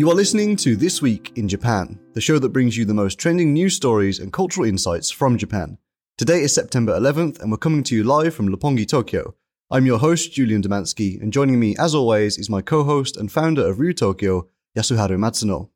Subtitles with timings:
[0.00, 3.18] You are listening to This Week in Japan, the show that brings you the most
[3.18, 5.76] trending news stories and cultural insights from Japan.
[6.16, 9.34] Today is September 11th, and we're coming to you live from Roppongi, Tokyo.
[9.70, 13.30] I'm your host, Julian Demansky, and joining me, as always, is my co host and
[13.30, 15.68] founder of Ryu Tokyo, Yasuharu Matsuno.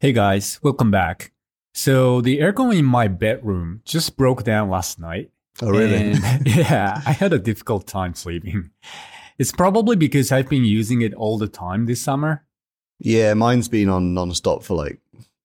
[0.00, 1.32] Hey guys, welcome back.
[1.76, 5.30] So, the aircon in my bedroom just broke down last night.
[5.60, 6.14] Oh, really?
[6.46, 8.70] Yeah, I had a difficult time sleeping.
[9.38, 12.46] It's probably because I've been using it all the time this summer.
[12.98, 15.00] Yeah, mine's been on non-stop for like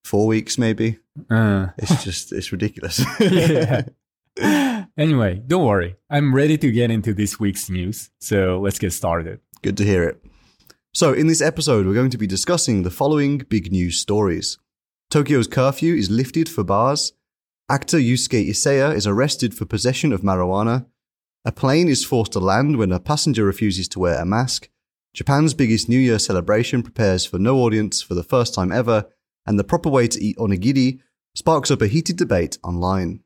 [0.06, 1.00] four weeks, maybe.
[1.30, 3.04] Uh, It's just, it's ridiculous.
[3.20, 3.84] yeah.
[4.98, 5.98] Anyway, don't worry.
[6.10, 8.10] I'm ready to get into this week's news.
[8.22, 9.42] So let's get started.
[9.62, 10.24] Good to hear it.
[10.94, 14.58] So, in this episode, we're going to be discussing the following big news stories
[15.12, 17.12] Tokyo's curfew is lifted for bars,
[17.68, 20.86] actor Yusuke Iseya is arrested for possession of marijuana,
[21.44, 24.70] a plane is forced to land when a passenger refuses to wear a mask,
[25.14, 29.04] Japan's biggest New Year celebration prepares for no audience for the first time ever,
[29.46, 31.02] and the proper way to eat onigiri
[31.36, 33.20] sparks up a heated debate online.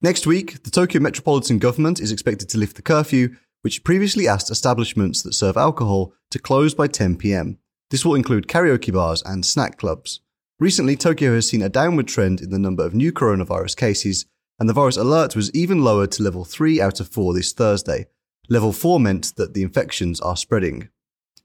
[0.00, 4.52] Next week, the Tokyo Metropolitan Government is expected to lift the curfew, which previously asked
[4.52, 7.58] establishments that serve alcohol to close by 10 pm.
[7.90, 10.20] This will include karaoke bars and snack clubs.
[10.64, 14.24] Recently, Tokyo has seen a downward trend in the number of new coronavirus cases,
[14.58, 18.06] and the virus alert was even lowered to level 3 out of 4 this Thursday.
[18.48, 20.88] Level 4 meant that the infections are spreading.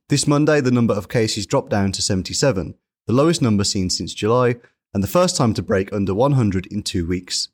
[0.08, 2.76] This Monday, the number of cases dropped down to 77,
[3.08, 4.56] the lowest number seen since July,
[4.94, 7.50] and the first time to break under 100 in two weeks.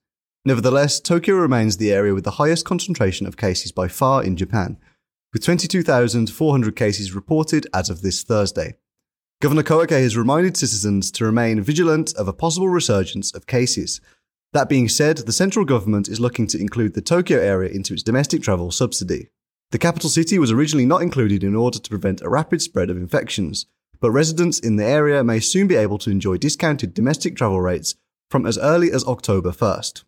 [0.46, 4.78] Nevertheless, Tokyo remains the area with the highest concentration of cases by far in Japan,
[5.34, 8.76] with 22,400 cases reported as of this Thursday.
[9.42, 14.00] Governor Koike has reminded citizens to remain vigilant of a possible resurgence of cases.
[14.54, 18.02] That being said, the central government is looking to include the Tokyo area into its
[18.02, 19.28] domestic travel subsidy.
[19.72, 22.96] The capital city was originally not included in order to prevent a rapid spread of
[22.96, 23.66] infections,
[24.00, 27.96] but residents in the area may soon be able to enjoy discounted domestic travel rates
[28.32, 30.06] from as early as October 1st.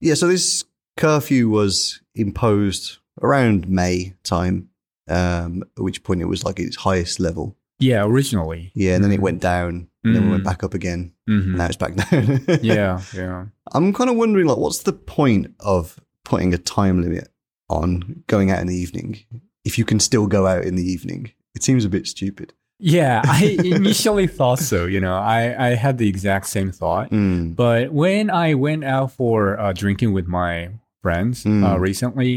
[0.00, 0.64] Yeah, so this
[0.98, 4.68] curfew was imposed around May time,
[5.08, 7.56] um, at which point it was like its highest level.
[7.78, 8.70] Yeah, originally.
[8.74, 10.46] Yeah, and then it went down, and then it went Mhm.
[10.46, 11.42] back up again, Mhm.
[11.44, 12.40] and now it's back down.
[12.62, 13.46] Yeah, yeah.
[13.72, 17.28] I'm kind of wondering, like, what's the point of putting a time limit
[17.68, 19.18] on going out in the evening
[19.64, 21.30] if you can still go out in the evening?
[21.54, 22.52] It seems a bit stupid.
[22.78, 24.84] Yeah, I initially thought so.
[24.86, 27.10] You know, I, I had the exact same thought.
[27.10, 27.54] Mm.
[27.56, 30.70] But when I went out for uh, drinking with my
[31.04, 31.80] friends uh, Mm.
[31.90, 32.32] recently,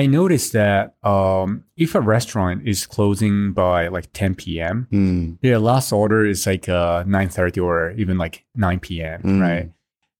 [0.00, 5.36] I noticed that um, if a restaurant is closing by like 10 p.m., Mm.
[5.42, 9.40] their last order is like uh, 9.30 or even like 9 p.m., Mm.
[9.48, 9.66] right?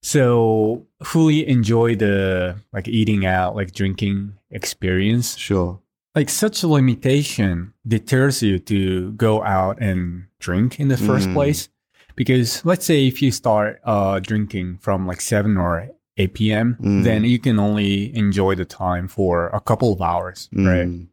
[0.02, 5.36] So fully enjoy the like eating out, like drinking experience.
[5.36, 5.80] Sure.
[6.14, 11.34] Like such a limitation deters you to go out and drink in the first Mm.
[11.34, 11.68] place.
[12.14, 17.04] Because let's say if you start uh, drinking from like 7 or 8 p.m., Mm.
[17.04, 20.86] then you can only enjoy the time for a couple of hours, right?
[20.88, 21.08] Mm.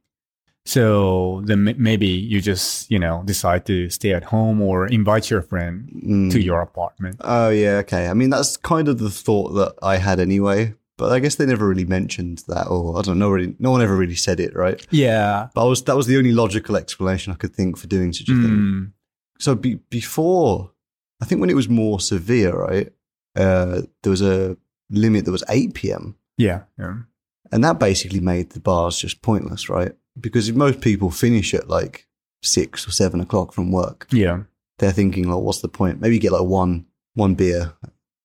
[0.66, 5.42] So then maybe you just, you know, decide to stay at home or invite your
[5.42, 6.32] friend Mm.
[6.32, 7.18] to your apartment.
[7.20, 8.08] Oh yeah, okay.
[8.08, 10.74] I mean, that's kind of the thought that I had anyway.
[10.98, 13.32] But I guess they never really mentioned that, or I don't know.
[13.32, 14.86] Really, no one ever really said it, right?
[14.92, 15.48] Yeah.
[15.56, 18.30] But I was that was the only logical explanation I could think for doing such
[18.30, 18.58] a thing.
[18.58, 18.92] Mm,
[19.40, 20.72] So be, before,
[21.20, 22.94] I think when it was more severe, right?
[23.36, 24.56] Uh, there was a
[24.94, 26.16] limit that was eight p.m.
[26.38, 26.62] yeah.
[26.80, 26.96] Yeah.
[27.52, 29.92] And that basically made the bars just pointless, right?
[30.20, 32.08] Because if most people finish at like
[32.42, 34.44] six or seven o'clock from work, Yeah.
[34.80, 36.02] they're thinking, like, what's the point?
[36.02, 37.74] Maybe get like one one beer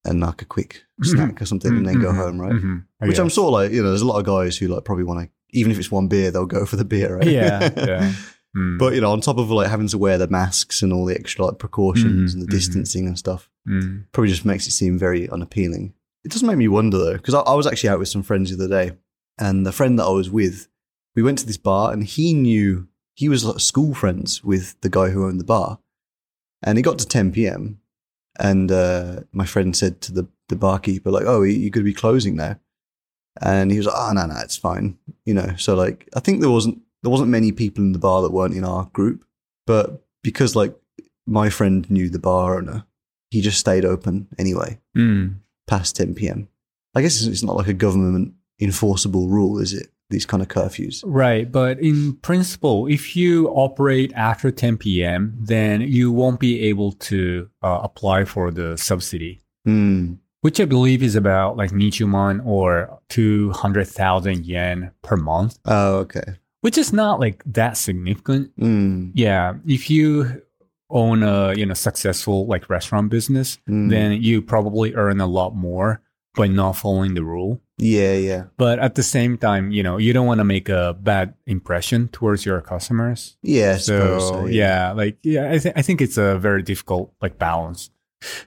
[0.05, 2.53] and like a quick snack or something and then go Mhm, home, right?
[2.53, 2.85] mhm.
[3.03, 4.85] I Which I'm sort of like, you know, there's a lot of guys who like
[4.85, 7.27] probably want to, even if it's one beer, they'll go for the beer, right?
[7.27, 7.71] Yeah.
[7.77, 8.13] Yeah.
[8.57, 11.05] Mm, But you know, on top of like having to wear the masks and all
[11.05, 12.51] the extra like precautions Mhm, and the mhm.
[12.59, 15.93] distancing and stuff, mm, probably just makes it seem very unappealing.
[16.29, 18.55] It does make me wonder though, because I, I was actually out with some friends
[18.55, 18.95] the other day,
[19.39, 20.69] and the friend that I was with,
[21.17, 24.91] we went to this bar, and he knew he was like school friends with the
[24.91, 25.79] guy who owned the bar,
[26.63, 27.81] and it got to 10 p.m.
[28.39, 32.37] And uh, my friend said to the, the barkeeper, like, "Oh, you could be closing
[32.37, 32.61] now,"
[33.41, 35.55] and he was like, "Oh, no, no, it's fine," you know.
[35.57, 38.55] So like, I think there wasn't there wasn't many people in the bar that weren't
[38.55, 39.25] in our group,
[39.67, 40.77] but because like
[41.27, 42.85] my friend knew the bar owner,
[43.31, 45.35] he just stayed open anyway mm.
[45.69, 46.49] Past 10 p.m.
[46.97, 49.89] I guess it's- not like a government enforceable rule, is it?
[50.11, 51.03] These kind of curfews.
[51.07, 51.53] Right.
[51.53, 57.49] But in principle, if you operate after 10 p.m., then you won't be able to
[57.63, 59.43] uh, apply for the subsidy.
[59.67, 60.15] Hmm.
[60.41, 66.37] which I believe is about like Nichuman or 200,000 yen per month, Oh, okay.
[66.61, 68.57] which is not like that significant.
[68.59, 69.55] Mm, Yeah.
[69.67, 70.43] If you
[70.91, 73.91] own a, you know, successful like restaurant business, mm.
[73.91, 76.01] then you probably earn a lot more
[76.35, 77.61] by not following the rule.
[77.79, 80.95] yeah, yeah, But at the same time, you know, you don't want to make a
[81.01, 83.37] bad impression towards your customers.
[83.43, 83.77] yeah.
[83.79, 87.91] So, so, yeah, like yeah, I think I think it's a very difficult like balance.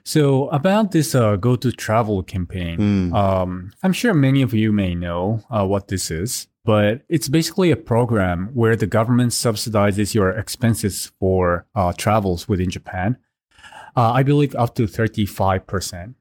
[0.04, 3.14] So about this uh, go to travel campaign, Mm.
[3.14, 7.70] um, I'm sure many of you may know uh, what this is, but it's basically
[7.70, 13.16] a program where the government subsidizes your expenses for uh, travels within Japan.
[13.96, 16.14] Uh, I believe up to 35%.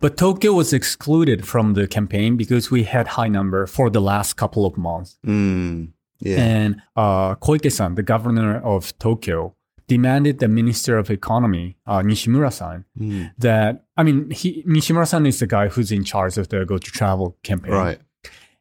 [0.00, 4.34] But Tokyo was excluded from the campaign because we had high number for the last
[4.34, 5.18] couple of months.
[5.26, 6.38] Mm, yeah.
[6.38, 9.56] And uh, Koike-san, the governor of Tokyo,
[9.88, 15.46] demanded the Minister of Economy, uh, Nishimura-san, Mm, that I mean, he, Nishimura-san is the
[15.46, 18.00] guy who's in charge of the Go to Travel campaign, right.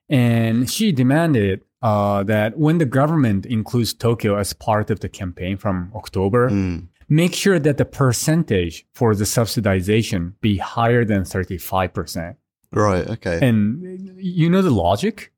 [0.09, 5.57] And she demanded uh, that when the government includes Tokyo as part of the campaign
[5.57, 11.57] from October, Mm, make sure that the percentage for the subsidization be higher than thirty
[11.57, 12.37] five percent.
[12.71, 13.07] right.
[13.09, 13.39] Okay.
[13.47, 15.31] And you know the logic?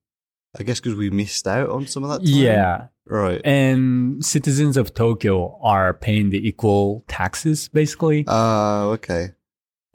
[0.60, 2.20] I guess because we missed out on some of that.
[2.26, 2.42] Time?
[2.42, 2.88] Yeah.
[3.06, 3.42] Right.
[3.44, 8.24] and citizens of Tokyo are paying the equal taxes, basically.
[8.28, 9.32] Oh, okay.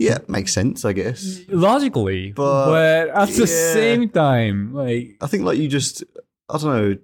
[0.04, 1.40] Yeah, makes sense, I guess.
[1.48, 6.04] Logically, But, but, at the same time, like, I think like you just,
[6.48, 6.96] I don't know,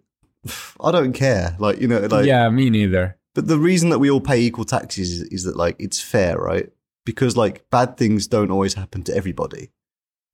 [0.80, 1.56] I don't care.
[1.58, 3.16] Like you know, like yeah, me neither.
[3.34, 6.36] But the reason that we all pay equal taxes is, is that like it's fair,
[6.36, 6.68] right?
[7.06, 9.70] Because like bad things don't always happen to everybody.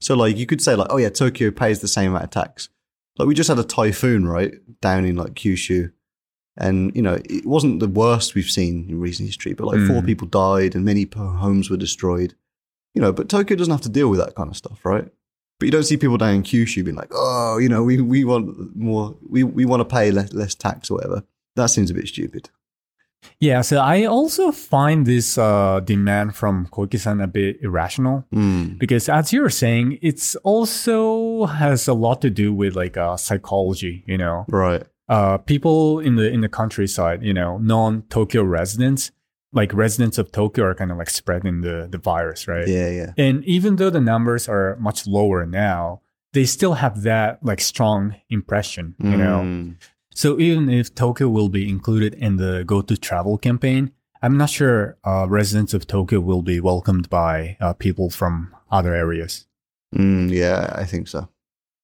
[0.00, 2.68] So like you could say like, oh yeah, Tokyo pays the same amount of tax.
[3.18, 5.92] Like we just had a typhoon, right, down in like Kyushu,
[6.56, 10.02] and you know it wasn't the worst we've seen in recent history, but like four
[10.02, 10.06] Mm.
[10.06, 12.34] people died and many homes were destroyed.
[12.96, 15.06] You know, but Tokyo doesn't have to deal with that kind of stuff, right?
[15.58, 18.24] But you don't see people down in Kyushu being like, oh, you know, we, we
[18.24, 21.22] want more, we, we want to pay less, less tax or whatever.
[21.56, 22.50] That seems a bit stupid.
[23.40, 28.78] Yeah, so I also find this uh, demand from Koike-san a bit irrational Mm.
[28.78, 34.04] because, as you're saying, it's also has a lot to do with like uh, psychology.
[34.06, 34.84] You know, Right.
[35.08, 39.10] uh, people in the in the countryside, you know, non-Tokyo residents,
[39.52, 42.66] like residents of Tokyo, are kind of like spreading the the virus, right?
[42.68, 43.12] Yeah, yeah.
[43.16, 46.02] And even though the numbers are much lower now,
[46.32, 49.40] they still have that like strong impression, you know.
[49.44, 49.76] Mm.
[50.14, 54.50] So even if Tokyo will be included in the Go to Travel campaign, I'm not
[54.50, 59.46] sure uh, residents of Tokyo will be welcomed by uh, people from other areas.
[59.94, 61.28] Mm, yeah, I think so.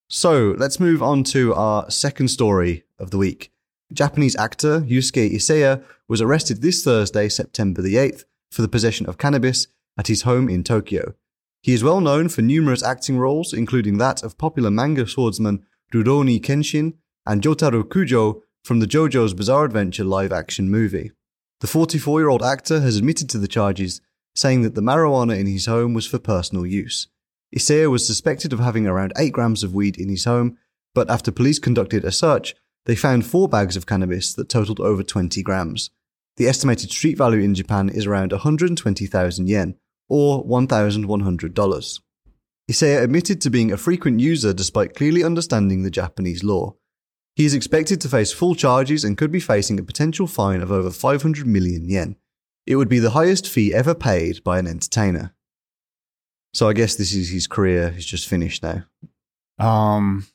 [0.08, 3.53] So let's move on to our second story of the week.
[3.93, 5.82] Japanese actor Yusuke Iseya
[6.12, 9.67] was arrested this Thursday, September the 8th, for the possession of cannabis
[9.97, 11.14] at his home in Tokyo.
[11.62, 16.38] He is well known for numerous acting roles, including that of popular manga swordsman Rurouni
[16.38, 21.12] Kenshin and Jotaro Kujo from the JoJo's Bizarre Adventure live action movie.
[21.62, 24.03] The 44 year old actor has admitted to the charges,
[24.35, 27.06] saying that the marijuana in his home was for personal use.
[27.56, 30.58] Iseya was suspected of having around 8 grams of weed in his home,
[30.94, 32.55] but after police conducted a search,
[32.85, 35.88] they found four bags of cannabis that totaled over 20 grams.
[36.37, 39.75] The estimated street value in Japan is around 120,000 yen,
[40.08, 42.00] or $1,100.
[42.70, 46.74] Iseya admitted to being a frequent user despite clearly understanding the Japanese law.
[47.34, 50.70] He is expected to face full charges and could be facing a potential fine of
[50.70, 52.17] over 500 million yen.
[52.67, 55.34] It would be the highest fee ever paid by an entertainer.
[56.55, 58.84] So I guess this is his career is just finished now.
[59.58, 60.27] Um,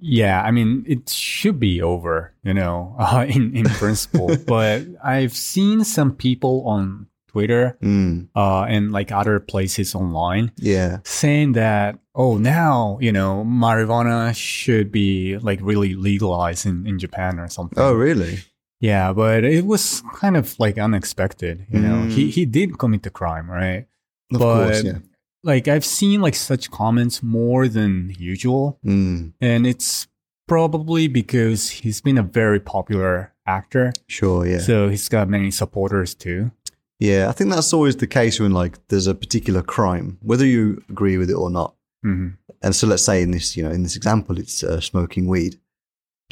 [0.00, 4.36] yeah, I mean, it should be over, you know, uh, in, in principle.
[4.46, 10.98] but I've seen some people on Twitter Mm, uh, and like other places online yeah.
[11.04, 17.38] saying that, oh, now, you know, marijuana should be like really legalized in, in Japan
[17.38, 17.78] or something.
[17.78, 18.40] Oh, really?
[18.80, 21.96] Yeah, but it was kind of like unexpected, you know.
[22.06, 22.10] Mm.
[22.12, 23.86] He he did commit the crime, right?
[24.32, 24.98] Of But- course, yeah.
[25.42, 30.06] Like I've seen like such comments more than usual, Mm, and it's
[30.46, 33.92] probably because he's been a very popular actor.
[34.06, 34.58] sure, yeah.
[34.58, 36.50] So he's got many supporters too.
[36.98, 40.82] yeah, I think that's always the case when like there's a particular crime, whether you
[40.90, 41.74] agree with it or not.
[42.02, 42.28] hmm
[42.62, 45.58] And so let's say in this, you know, in this example, it's uh, smoking weed.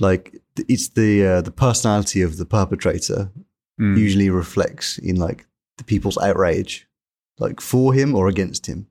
[0.00, 0.36] Like
[0.68, 3.30] it's the uh, the personality of the perpetrator
[3.80, 3.96] Mm.
[3.96, 5.46] usually reflects in like
[5.76, 6.88] the people's outrage,
[7.38, 8.86] like for him or against him.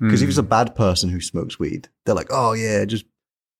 [0.00, 3.04] Because if it's a bad person who smokes weed, they're like, oh yeah, just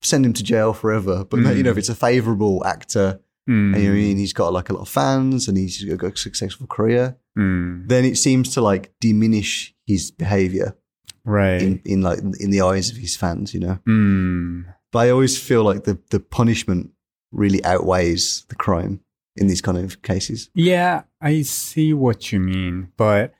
[0.03, 1.25] send him to jail forever.
[1.25, 3.75] But no, you know, if it's a favorable actor Mm.
[3.75, 6.13] and you know, I mean, he's got like a lot of fans and he's got
[6.13, 7.89] a successful career, Mm.
[7.89, 10.77] then it seems to like diminish his behavior.
[11.25, 11.61] Right.
[11.63, 13.79] in, in like in the eyes of his fans, you know.
[13.87, 14.63] Hmm.
[14.93, 16.91] But I always feel like the the punishment
[17.33, 19.01] really outweighs the crime
[19.37, 20.51] in these kind of cases.
[20.55, 23.35] Yeah, I see what you mean, but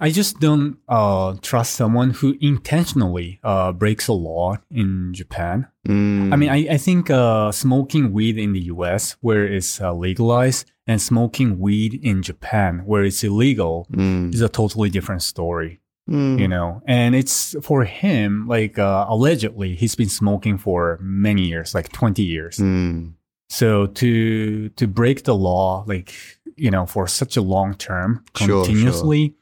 [0.00, 5.66] I just don't uh, trust someone who intentionally uh, breaks a law in Japan.
[5.86, 6.32] Mm.
[6.32, 10.70] I mean, I, I think uh, smoking weed in the US, where it's uh, legalized,
[10.86, 14.32] and smoking weed in Japan, where it's illegal, Mm.
[14.34, 16.38] is a totally different story, Mm.
[16.40, 16.82] you know?
[16.86, 22.22] And it's for him, like, uh, allegedly, he's been smoking for many years, like 20
[22.22, 22.56] years.
[22.56, 23.12] Mm.
[23.48, 26.12] So to to break the law, like
[26.56, 29.34] you know, for such a long term, Sure, continuously,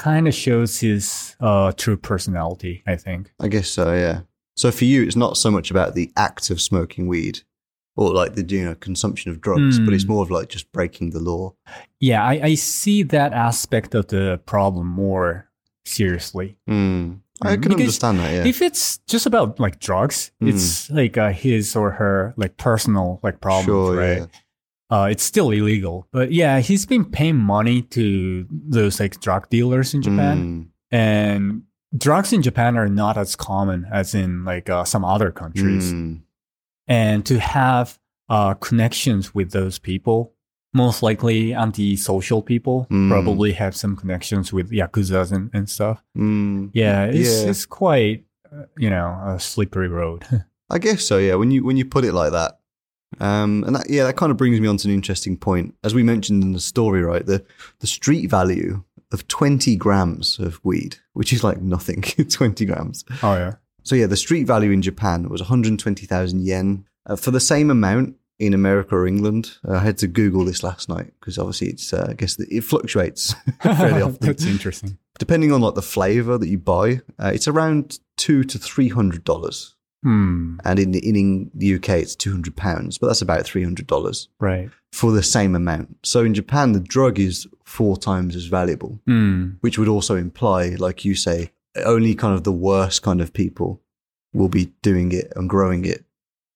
[0.00, 2.82] kind of shows his uh, true personality.
[2.86, 3.32] I think.
[3.40, 4.20] I guess so, yeah.
[4.56, 7.40] So for you, it's not so much about the act of smoking weed
[7.96, 10.08] or like the you know consumption of drugs, but it's Mm.
[10.08, 11.54] more of like just breaking the law.
[12.00, 15.48] Yeah, I, I see that aspect of the problem more
[15.84, 16.56] seriously.
[16.68, 17.20] Mm.
[17.42, 18.46] I Mm, can because understand that, yeah.
[18.46, 20.48] If it's just about like drugs, Mm.
[20.50, 24.18] it's like uh, his or her like personal like problems, Sure, right?
[24.18, 24.26] yeah.
[24.90, 29.94] Uh, it's still illegal, but yeah, he's been paying money to those like drug dealers
[29.94, 30.38] in Japan.
[30.38, 30.66] Mm.
[30.90, 31.62] and
[31.96, 35.92] drugs in Japan are not as common as in like uh, some other countries.
[35.92, 36.22] Mm.
[36.88, 40.34] And to have uh, connections with those people,
[40.72, 43.10] most likely anti-social people, Mm.
[43.10, 46.02] probably have some connections with yakuza's and, and stuff.
[46.16, 46.70] Mm.
[46.74, 47.50] Yeah, it's, Yeah.
[47.50, 50.24] it's quite uh, you know a slippery road.
[50.70, 51.34] I guess so, yeah.
[51.34, 52.59] When you when you put it like that,
[53.18, 55.74] um, and that, yeah, that kind of brings me on to an interesting point.
[55.82, 57.44] As we mentioned in the story, right, the
[57.80, 63.04] the street value of twenty grams of weed, which is like nothing, twenty grams.
[63.22, 66.86] oh yeah, So yeah, the street value in Japan was one hundred twenty thousand yen
[67.06, 69.58] uh, for the same amount in America or England.
[69.68, 72.62] Uh, I had to Google this last night because obviously it's uh, I guess it
[72.62, 74.96] fluctuates fairly often that's interesting.
[75.18, 77.00] depending on like the flavor that you buy.
[77.18, 79.74] Uh, it's around two to three hundred dollars.
[80.02, 80.56] Hmm.
[80.64, 83.86] and in the, in the UK it's two hundred pounds, but that's about three hundred
[83.86, 84.70] dollars Right.
[84.92, 85.98] for the same amount.
[86.04, 89.50] So in Japan, the drug is four times as valuable, Hmm.
[89.60, 91.52] which would also imply, like you say,
[91.84, 93.80] only kind of the worst kind of people
[94.32, 96.04] will be doing it and growing it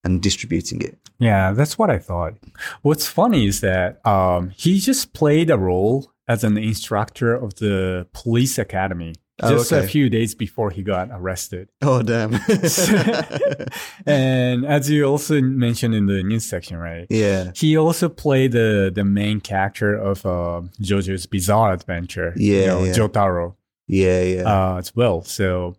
[0.04, 0.98] and distributing it.
[1.18, 2.34] Yeah, that's what I thought.
[2.82, 8.06] What's funny is that um, he just played a role as an instructor of the
[8.12, 9.84] police academy Oh, just okay.
[9.84, 11.68] a few days before he got arrested.
[11.82, 12.34] Oh damn!
[14.06, 17.06] and as you also mentioned in the news section, right?
[17.10, 22.66] yeah, He also played the the main character of uh, JoJo's Bizarre Adventure, you Yeah,
[22.66, 22.92] know, yeah.
[22.92, 25.22] Jotaro, yeah, yeah, uh, as well.
[25.24, 25.74] So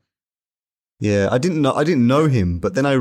[0.99, 1.27] yeah.
[1.31, 2.95] I didn't know I didn't know him, but then I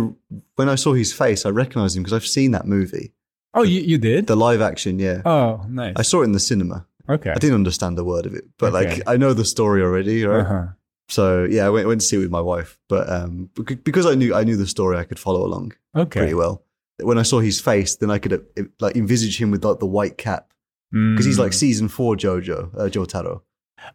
[0.56, 3.12] when I saw his face, I recognized him because I've seen that movie,
[3.54, 4.26] Oh, you, you did?
[4.26, 4.99] the live action.
[4.99, 5.94] Yeah, oh, nice.
[5.96, 6.87] I saw it in the cinema.
[7.08, 7.30] Okay.
[7.30, 8.88] I didn't understand a word of it, but Okay.
[8.96, 10.40] like I know the story already, right?
[10.40, 10.66] Uh-huh.
[11.08, 13.50] So yeah, I went, went to see it with my wife, but um,
[13.84, 16.20] because I knew I knew the story, I could follow along Okay.
[16.20, 16.64] pretty well.
[17.02, 19.87] When I saw his face, then I could uh, like envisage him with like the
[19.87, 20.52] white cap
[20.92, 21.54] because he's like Mm.
[21.54, 23.42] season four JoJo uh, Jotaro.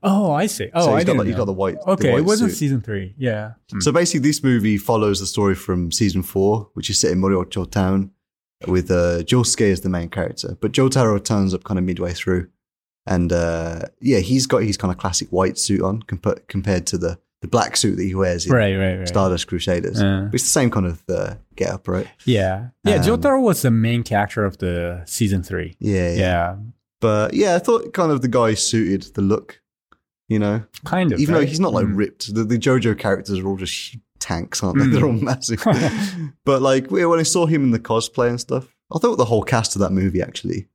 [0.04, 0.70] Oh, I see.
[0.74, 1.78] Oh, so I he's got didn't like he's got the white.
[1.84, 2.58] the Okay, white it wasn't suit.
[2.58, 3.16] season three.
[3.18, 3.54] Yeah.
[3.74, 3.82] Mm.
[3.82, 7.66] So basically, this movie follows the story from season four, which is set in Morioh-cho
[7.66, 8.12] Town,
[8.68, 10.58] with uh, Josuke as the main character.
[10.62, 12.50] But Jotaro turns up kind of midway through,
[13.10, 16.98] and uh, yeah, he's got his kind of classic white suit on compa- compared to
[16.98, 19.08] the the black suit that he wears in right, right, right.
[19.08, 20.02] Stardust Crusaders.
[20.02, 22.08] Uh, it's the same kind of uh, get up, right?
[22.26, 22.96] yeah, yeah.
[22.96, 25.76] Um, Jotaro was the main character of the season three.
[25.80, 26.56] Yeah, yeah, Yeah,
[27.00, 29.62] But yeah, I thought kind of the guy suited the look,
[30.28, 31.20] you know, kind of.
[31.22, 31.96] even though he's not like Mm.
[31.98, 32.34] ripped.
[32.36, 34.88] The, the JoJo characters are all just tanks, aren't they?
[34.88, 35.64] They're all massive.
[36.46, 39.44] but like when I saw him in the cosplay and stuff, I thought the whole
[39.44, 40.68] cast of that movie actually,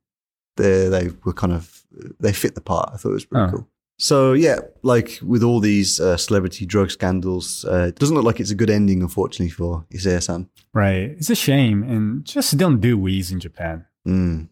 [0.56, 1.83] they they were kind of
[2.20, 2.90] they fit the part.
[2.92, 3.50] I thought it was pretty Oh.
[3.56, 3.68] cool.
[3.98, 8.40] So yeah, like with all these uh, celebrity drug scandals, uh, it doesn't look like
[8.40, 10.48] it's a good ending, unfortunately, for Iseya-san.
[10.72, 11.10] Right.
[11.16, 13.86] It's a shame, and just don't do weeds in Japan.
[14.06, 14.48] Mm.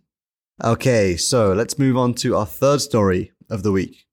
[0.62, 4.06] Okay, so let's move on to our third story of the week.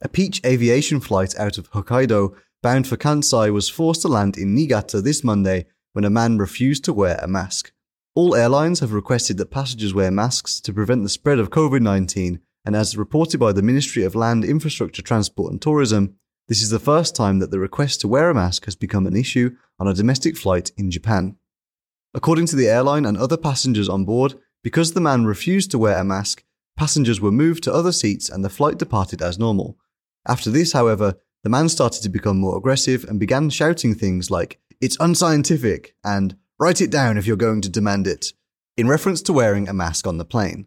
[0.00, 4.52] A Peach aviation flight out of Hokkaido bound for Kansai was forced to land in
[4.54, 7.72] Niigata this Monday when a man refused to wear a mask.
[8.16, 12.40] All airlines have requested that passengers wear masks to prevent the spread of COVID 19,
[12.64, 16.16] and as reported by the Ministry of Land, Infrastructure, Transport and Tourism,
[16.48, 19.16] this is the first time that the request to wear a mask has become an
[19.16, 21.36] issue on a domestic flight in Japan.
[22.14, 25.98] According to the airline and other passengers on board, because the man refused to wear
[25.98, 26.44] a mask,
[26.76, 29.78] passengers were moved to other seats and the flight departed as normal.
[30.26, 34.60] After this, however, the man started to become more aggressive and began shouting things like,
[34.80, 38.26] It's unscientific and Write it down if you're going to demand it,
[38.76, 40.66] in reference to wearing a mask on the plane.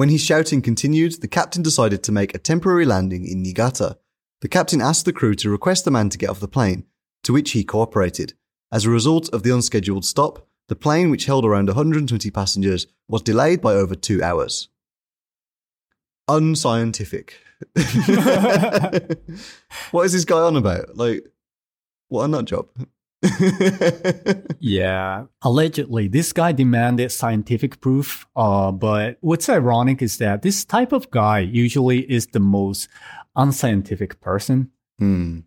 [0.00, 3.98] When his shouting continued, the captain decided to make a temporary landing in Niigata.
[4.40, 6.86] The captain asked the crew to request the man to get off the plane,
[7.24, 8.32] to which he cooperated.
[8.72, 13.20] As a result of the unscheduled stop, the plane, which held around 120 passengers, was
[13.20, 14.70] delayed by over two hours.
[16.28, 17.36] Unscientific.
[19.90, 20.96] what is this guy on about?
[20.96, 21.28] Like,
[22.08, 22.70] what a nut job.
[24.60, 25.24] Yeah.
[25.42, 28.26] Allegedly, this guy demanded scientific proof.
[28.36, 32.88] Uh, but what's ironic is that this type of guy usually is the most
[33.36, 34.70] unscientific person.
[34.98, 35.40] Hmm.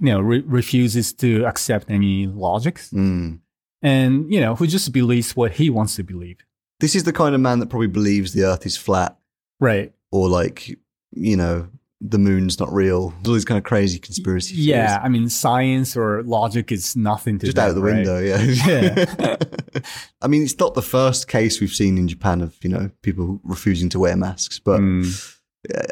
[0.00, 3.36] You know, re- refuses to accept any logics, hmm.
[3.82, 6.36] and you know, who just believes what he wants to believe.
[6.78, 9.18] This is the kind of man that probably believes the earth is flat
[9.58, 9.92] Right.
[10.12, 10.78] or like,
[11.10, 11.68] you know,
[12.00, 13.12] the moon's not real.
[13.26, 14.66] All these kind of crazy conspiracy theories.
[14.68, 15.00] Yeah.
[15.02, 17.94] I mean, science or logic is nothing to Just them, out the right?
[17.96, 18.40] window, yeah.
[18.42, 19.36] Yeah.
[20.22, 23.40] I mean, it's not the first case we've seen in Japan of, you know, people
[23.42, 25.34] refusing to wear masks, but Mm.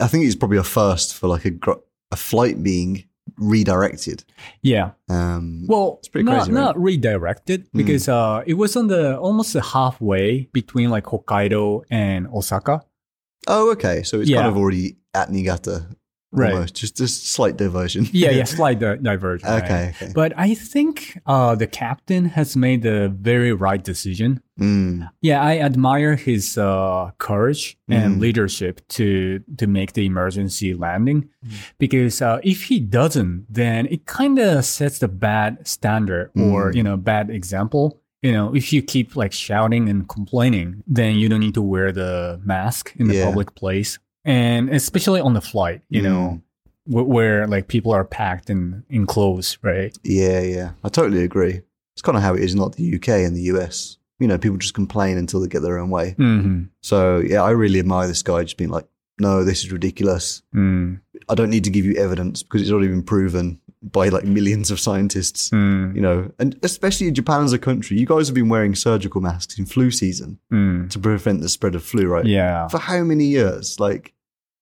[0.01, 1.83] I think it's probably a first for like a, gr-
[2.13, 3.05] a flight being
[3.37, 4.25] redirected.
[4.63, 4.93] Yeah.
[5.09, 6.61] Um, Well, pretty not, crazy, right?
[6.61, 12.83] not redirected because uh, it was on the almost halfway between like Hokkaido and Osaka.
[13.49, 14.03] oh, okay.
[14.05, 14.39] So it's Yeah.
[14.39, 15.87] kind of already at Niigata.
[16.33, 16.53] Right.
[16.53, 16.75] Almost.
[16.75, 18.07] Just a slight diversion.
[18.13, 19.49] Yeah, yeah, slight di- diversion.
[19.49, 19.63] right?
[19.65, 20.13] okay, okay.
[20.15, 24.43] But I think uh, the captain has made the very right decision.
[24.61, 28.21] Mm, Yeah, I admire his uh, courage and Mm.
[28.21, 31.53] leadership to to make the emergency landing, Mm.
[31.79, 36.75] because uh, if he doesn't, then it kind of sets the bad standard or Mm.
[36.77, 37.85] you know bad example.
[38.23, 41.93] You know, if you keep like shouting and complaining, then you don't need to wear
[41.93, 43.27] the mask in the Yeah.
[43.29, 45.81] public place, and especially on the flight.
[45.89, 46.05] You Mm.
[46.05, 46.43] know,
[46.85, 49.97] wh- where like people are packed and enclosed, right?
[50.05, 50.71] yeah, yeah.
[50.85, 51.63] I totally agree.
[51.95, 53.97] It's kind of how it is in like the UK and the US.
[54.19, 56.15] You know, people just complain until they get their own way.
[56.19, 58.87] hmm So yeah, I really admire this guy just being like,
[59.19, 60.43] no, this is ridiculous.
[60.55, 61.01] Mm.
[61.29, 64.71] I don't need to give you evidence because it's already been proven by like millions
[64.71, 65.51] of scientists.
[65.51, 65.95] Mm.
[65.95, 69.21] You know, and especially in Japan as a country, you guys have been wearing surgical
[69.23, 70.91] masks in flu season Mm.
[70.91, 72.27] to prevent the spread of flu, right?
[72.27, 72.69] Yeah.
[72.69, 73.79] For how many years?
[73.81, 74.13] Like,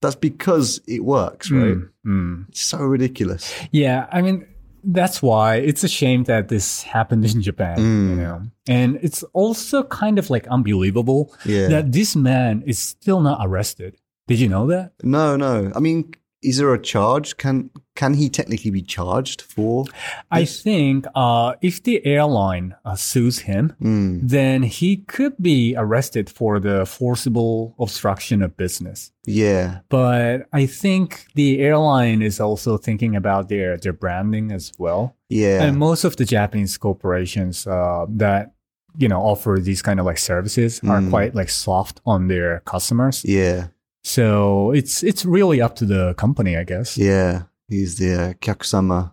[0.04, 1.74] that's because it works, right?
[1.76, 1.88] Mm.
[2.06, 2.48] Mm.
[2.50, 3.52] It's so ridiculous.
[3.72, 4.46] Yeah, I mean
[4.86, 8.16] that's why it's a shame that this happened in Japan, you Mm.
[8.18, 8.42] know.
[8.68, 11.68] And it's also kind of like unbelievable Yeah.
[11.68, 13.96] that this man is still not arrested.
[14.28, 14.92] Did you know that?
[15.02, 15.72] no, no.
[15.74, 16.12] I mean,
[16.44, 17.36] is there a charge?
[17.36, 19.84] Can can he technically be charged for?
[20.30, 26.28] I think uh, if the airline uh, sues him, Mm, then he could be arrested
[26.28, 29.12] for the forcible obstruction of business.
[29.26, 29.80] yeah.
[29.88, 35.14] But I think the airline is also thinking about their their branding as well.
[35.28, 35.62] Yeah.
[35.64, 38.52] And most of the Japanese corporations uh, that
[38.98, 41.10] you know offer these kind of like services are Mm.
[41.10, 43.24] quite like soft on their customers.
[43.24, 43.68] yeah.
[44.04, 46.96] So it's it's really up to the company, I guess.
[46.96, 47.42] Yeah.
[47.68, 49.12] He's the uh, kyakusama.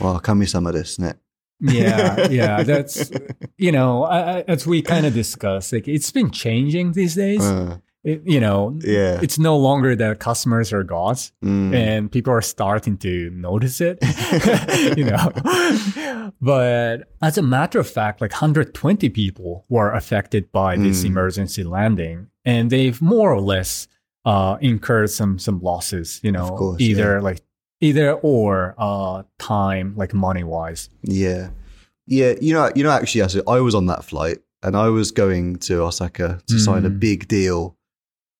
[0.00, 1.14] Well, kami-sama desu
[1.60, 3.10] yeah, yeah, that's
[3.56, 7.42] you know I, as we kind of discussed, like it's been changing these days.
[7.42, 9.18] Uh, It- you know, yeah.
[9.20, 11.74] it's no longer that customers are gods, Mm.
[11.74, 13.98] and people are starting to notice it.
[14.96, 15.32] you know,
[16.40, 21.06] but as a matter of fact, like 120 people were affected by this Mm.
[21.10, 23.88] emergency landing, and they've more or less
[24.28, 26.20] uh, incurred some some losses.
[26.22, 27.40] You know, course, either like
[27.80, 30.90] either or uh, time, like money wise.
[31.02, 31.50] Yeah.
[32.10, 32.90] Yeah, you know, you know.
[32.90, 36.90] Actually, I was on that flight, and I was going to Osaka to sign a
[36.90, 36.98] Mm.
[37.00, 37.76] big deal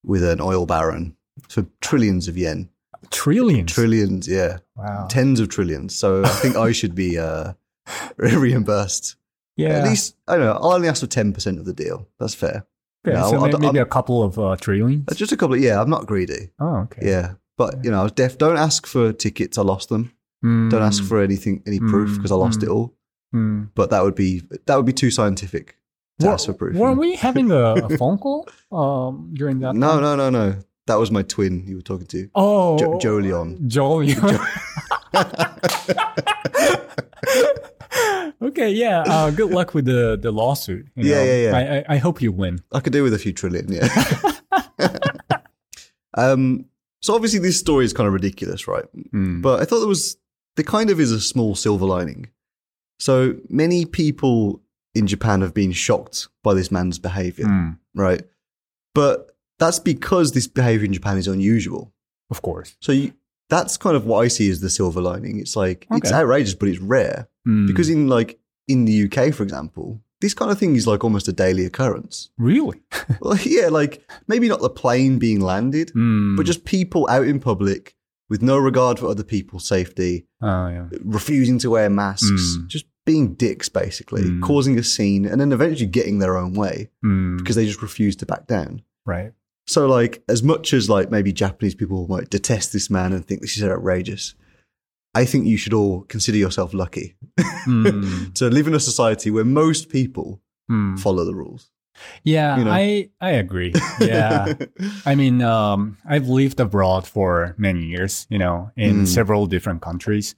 [0.03, 1.15] with an oil baron
[1.49, 2.71] for trillions of yen.
[3.11, 3.71] Trillions.
[3.73, 5.07] Trillions, yeah, wow.
[5.11, 5.95] tens of trillions.
[5.95, 7.53] So I think I should be uh,
[8.17, 9.17] reimbursed.
[9.57, 9.79] yeah.
[9.81, 10.53] At least I don't know.
[10.61, 12.09] I'll only ask for ten percent of the deal.
[12.19, 12.67] That's fair.
[13.11, 15.05] Okay, so I- may- I- maybe a couple of uh, trillions.
[15.11, 15.57] Uh, Just a couple.
[15.57, 16.51] Of, yeah, I'm not greedy.
[16.61, 17.07] Oh, okay.
[17.09, 18.39] Yeah, but you know, I was deaf.
[18.39, 19.59] Don't ask for tickets.
[19.59, 20.13] I lost them.
[20.43, 22.75] Don't ask for anything, any proof, Mm, because I lost it mm.
[22.75, 22.95] all.
[23.35, 23.71] Mm.
[23.75, 25.77] But that would be that would be too scientific
[26.21, 26.77] to ask for proof.
[26.77, 29.75] were we having a, a phone call um, during that?
[29.75, 30.03] No, time?
[30.03, 30.57] no, no, no.
[30.87, 32.31] That was my twin you were talking to.
[32.35, 33.69] Oh, Jo- Jolion.
[33.69, 34.39] Jolion.
[38.43, 39.03] okay, yeah.
[39.07, 40.87] Uh, good luck with the, the lawsuit.
[40.95, 41.25] you Yeah, know.
[41.25, 41.57] yeah, yeah.
[41.57, 42.61] I, I, I hope you win.
[42.73, 43.89] I could do with a few trillion, yeah.
[46.15, 46.65] um,
[47.01, 48.85] so obviously this story is kind of ridiculous, right?
[49.13, 49.43] Mm.
[49.43, 50.17] But I thought there was
[50.57, 52.29] there kind of is a small silver lining.
[52.99, 54.61] So many people
[54.95, 58.23] in Japan have been shocked by this man's behavior, Mm, right?
[58.95, 61.93] But that's because this behavior in Japan is unusual.
[62.31, 62.77] of course.
[62.81, 63.13] So you,
[63.49, 65.39] that's kind of what I see as the silver lining.
[65.39, 67.29] It's like it's outrageous, but it's rare.
[67.49, 67.67] Mm.
[67.67, 71.29] Because in like in the UK, for example, this kind of thing is like almost
[71.29, 72.31] a daily occurrence.
[72.39, 72.81] really,
[73.21, 76.37] Well, yeah, like maybe not the plane being landed, Mm.
[76.37, 77.95] but just people out in public
[78.29, 80.89] with no regard for other people's safety, Oh yeah.
[81.03, 82.67] refusing to wear masks, Mm.
[82.67, 84.43] just being dicks basically, Mm.
[84.43, 88.15] causing a scene, and then eventually getting their own way Mm, because they just refuse
[88.17, 88.83] to back down.
[89.07, 89.33] right.
[89.67, 93.41] So, like, as much as like maybe Japanese people might detest this man and think
[93.43, 94.35] this is outrageous,
[95.23, 97.17] I think you should all consider yourself lucky
[97.67, 100.99] Mm, to live in a society where most people mm.
[100.99, 101.71] follow the rules.
[102.25, 102.71] Yeah, you know?
[102.73, 103.73] I I agree.
[104.01, 104.55] Yeah.
[105.05, 109.07] I mean, um, I've lived abroad for many years, you know, in Mm.
[109.07, 110.35] several different countries.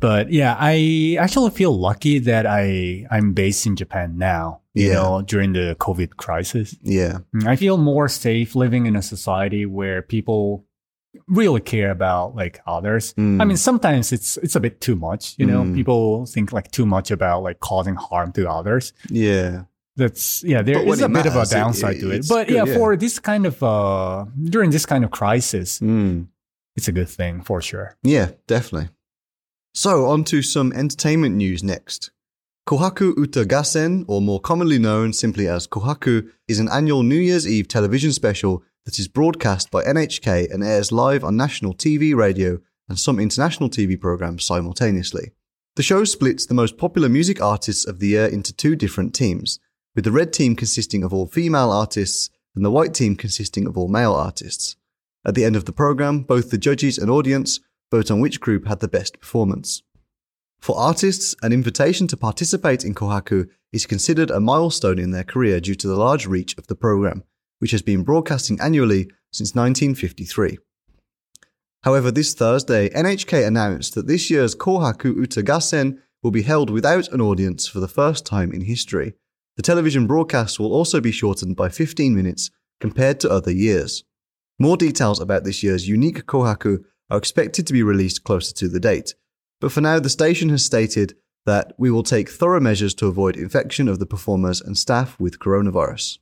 [0.00, 4.60] But yeah, I actually feel lucky that I I'm based in Japan now.
[4.74, 4.94] You Yeah.
[5.02, 7.18] know, during the COVID crisis, yeah.
[7.46, 10.64] I feel more safe living in a society where people
[11.28, 13.12] really care about like others.
[13.14, 13.40] Mm.
[13.42, 15.34] I mean, sometimes it's it's a bit too much.
[15.38, 15.74] You know, Mm.
[15.74, 19.64] people think like too much about like causing harm to others Yeah.
[19.96, 22.46] that's yeah there is a it bit of a matters, downside it- to it but
[22.46, 22.74] good, yeah, yeah.
[22.76, 26.26] for this kind of uh during this kind of crisis Mm.
[26.76, 28.90] it's a good thing for sure Yeah, definitely.
[29.74, 32.10] So, on to some entertainment news next.
[32.68, 37.46] Kohaku Uta Gassen, or more commonly known simply as Kohaku, is an annual New Year's
[37.46, 42.60] Eve television special that is broadcast by NHK and airs live on national TV, radio,
[42.88, 45.32] and some international TV programs simultaneously.
[45.74, 49.58] The show splits the most popular music artists of the year into two different teams,
[49.94, 53.76] with the red team consisting of all female artists and the white team consisting of
[53.76, 54.76] all male artists.
[55.26, 57.58] At the end of the program, both the judges and audience
[57.90, 59.82] vote on which group had the best performance.
[60.60, 65.60] For artists, an invitation to participate in Kohaku is considered a milestone in their career
[65.60, 67.24] due to the large reach of the program,
[67.58, 70.58] which has been broadcasting annually since 1953.
[71.82, 77.08] However, this Thursday, NHK announced that this year's Kohaku Uta Gassen will be held without
[77.08, 79.14] an audience for the first time in history.
[79.56, 84.04] The television broadcast will also be shortened by 15 minutes compared to other years.
[84.58, 88.80] More details about this year's unique Kohaku are expected to be released closer to the
[88.80, 89.14] date,
[89.60, 91.14] but for now, the station has stated
[91.46, 95.38] that we will take thorough measures to avoid infection of the performers and staff with
[95.38, 96.18] coronavirus.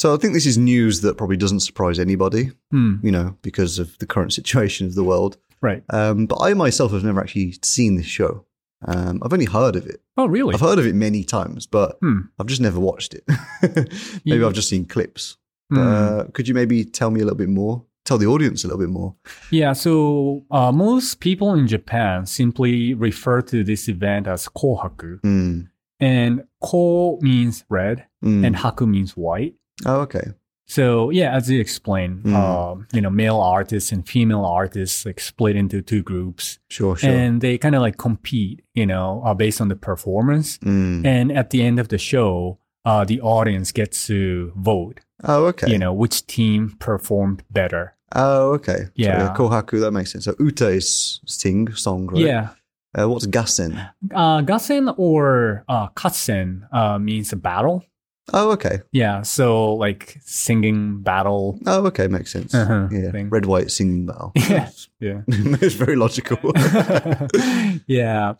[0.00, 3.78] So I think this is news that probably doesn't surprise anybody, Hmm, you know, because
[3.82, 5.36] of the current situation of the world.
[5.60, 8.44] right Um, but I myself have never actually seen this show.
[8.86, 10.00] Um, I've only heard of it.
[10.16, 12.20] oh really I've heard of it many times, but Hmm.
[12.38, 13.24] I've just never watched it.
[14.24, 15.36] maybe You- I've just seen clips.
[15.70, 15.78] Hmm.
[15.78, 17.84] Uh, could you maybe tell me a little bit more?
[18.04, 19.10] Tell the audience a little bit more.
[19.50, 19.92] yeah so
[20.58, 25.68] uh, most people in japan simply refer to this event as kohaku Mm.
[26.00, 26.32] and
[26.68, 29.54] ko means red and haku means white
[29.86, 30.32] oh, okay.
[30.66, 32.34] So yeah, as you explained, Mm.
[32.34, 37.10] um, you know, male artists and female artists like split into two groups, Sure, sure.
[37.10, 40.58] and they kind of like compete, you know, uh, based on the performance.
[40.58, 41.06] Mm.
[41.06, 45.70] And at the end of the show, uh, the audience gets to vote, Oh, okay.
[45.72, 47.94] you know, which team performed better.
[48.14, 48.84] Oh, okay.
[48.84, 49.34] So, Yeah.
[49.36, 50.24] Kohaku, that makes sense.
[50.26, 52.20] So Uta is sing, song, right?
[52.26, 52.48] Yeah,
[52.98, 53.72] Uh, what's Gassen?
[54.14, 57.84] uh, gassen or uh, katsen uh, means a battle.
[58.32, 58.80] Oh, okay.
[58.92, 61.58] Yeah, so like singing battle.
[61.66, 62.08] Oh, okay.
[62.08, 62.54] Makes sense.
[62.54, 63.10] Uh-huh, yeah.
[63.10, 63.30] thing.
[63.30, 64.32] Red, white, singing battle.
[64.48, 65.20] Yeah, yeah.
[65.28, 66.38] it's very logical.
[67.86, 68.34] yeah.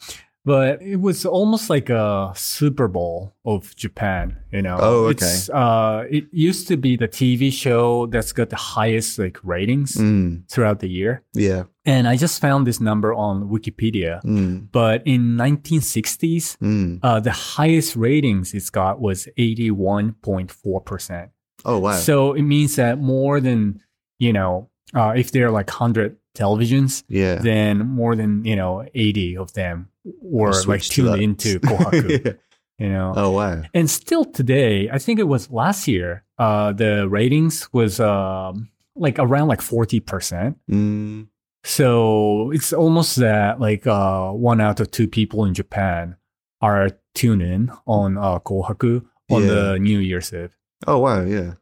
[0.49, 4.79] But it was almost like a Super Bowl of Japan, you know.
[4.81, 5.27] Oh, okay.
[5.27, 9.97] It's, uh, it used to be the TV show that's got the highest like ratings
[9.97, 10.49] mm.
[10.51, 11.23] throughout the year.
[11.35, 11.65] Yeah.
[11.85, 14.23] And I just found this number on Wikipedia.
[14.25, 14.69] Mm.
[14.73, 17.01] But in 1960s, Mm.
[17.03, 21.29] uh, the highest ratings it's got was 81.4%.
[21.67, 21.93] Oh, wow.
[21.93, 23.83] So it means that more than,
[24.19, 27.35] you know, uh, if there are like 100 televisions, yeah.
[27.35, 29.89] then more than you know 80 of them
[30.21, 32.33] were like tuned into kohaku Yeah.
[32.79, 33.63] you know Oh, wow.
[33.75, 39.19] and still today i think it was last year uh the ratings was um like
[39.19, 41.29] around like 40% Mm.
[41.65, 46.17] so it's almost that like uh one out of two people in japan
[46.61, 49.49] are tuned in on uh kohaku on Yeah.
[49.49, 50.55] the new year's eve
[50.87, 51.25] Oh, wow.
[51.25, 51.55] Yeah.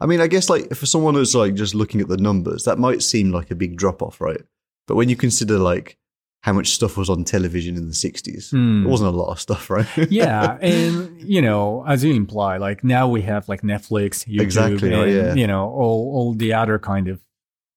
[0.00, 2.78] I mean, I guess like for someone who's like just looking at the numbers, that
[2.78, 4.40] might seem like a big drop off, right?
[4.86, 5.98] But when you consider like
[6.42, 8.84] how much stuff was on television in the 60s, Hmm.
[8.84, 9.86] it wasn't a lot of stuff, right?
[10.10, 14.92] yeah, and you know, as you imply, like now we have like Netflix, YouTube, Exactly,
[14.92, 15.34] and yeah.
[15.34, 17.20] you know, all all the other kind of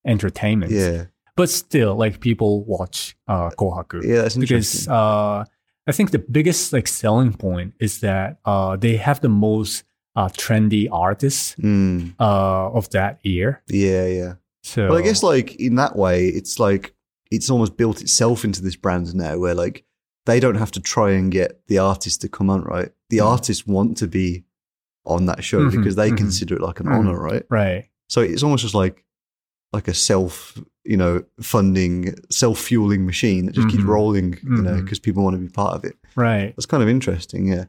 [0.06, 0.72] entertainment.
[0.72, 1.06] yeah.
[1.36, 5.44] But still, like people watch uh, Kohaku Yeah, that's because uh,
[5.86, 9.84] I think the biggest like selling point is that uh, they have the most
[10.16, 12.14] uh, trendy artists Mm.
[12.20, 13.62] uh, of that year.
[13.68, 14.34] Yeah, yeah.
[14.64, 16.95] So, Well, I guess like in that way, it's like
[17.32, 19.84] it's almost built itself into this brand now, where like
[20.26, 22.90] they don't have to try and get the artist to come on, right?
[23.10, 23.26] The Mhm.
[23.26, 24.44] artists want to be
[25.06, 26.18] on that show Mhm, because they mhm.
[26.18, 26.98] consider it like an Mhm.
[26.98, 27.44] honor, right?
[27.50, 27.86] right.
[28.10, 29.04] So it's almost just like
[29.74, 30.58] like a self
[30.88, 33.88] you know, funding, self fueling machine that just keeps Mhm.
[33.88, 35.96] rolling, you know, because people want to be part of it.
[36.16, 36.54] Right.
[36.56, 37.48] That's kind of interesting.
[37.48, 37.66] Yeah.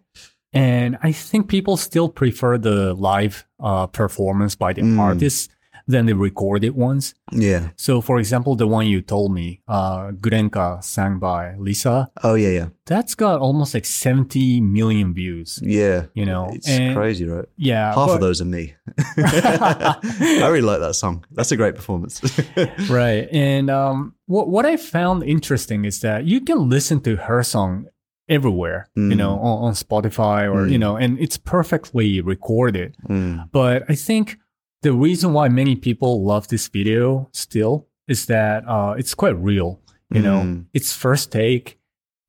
[0.53, 4.99] And I think people still prefer the live uh, performance by the Mm.
[4.99, 5.49] artists
[5.88, 7.14] than the recorded ones.
[7.31, 7.68] Yeah.
[7.77, 12.49] So, for example, the one you told me, uh, Gurenge sang by Lisa, Oh, yeah.
[12.51, 12.66] Yeah.
[12.87, 16.07] that's got almost like 70 million views, Yeah.
[16.14, 16.51] you know?
[16.53, 17.44] It's And- crazy, right?
[17.57, 17.94] Yeah.
[17.94, 18.75] Half but- of those are me.
[19.16, 21.25] I really like that song.
[21.33, 22.20] That's a great performance.
[22.90, 23.29] right.
[23.33, 27.87] And um, what what I found interesting is that you can listen to her song
[28.29, 29.16] everywhere, you Mm.
[29.16, 30.81] know, on, on Spotify or you Mm.
[30.81, 32.96] know, and it's perfectly recorded.
[33.09, 33.49] Mm.
[33.53, 34.38] But I think
[34.83, 39.81] the reason why many people love this video still is that uh, it's quite real.
[40.11, 40.67] You know, Mm.
[40.73, 41.79] it's first take,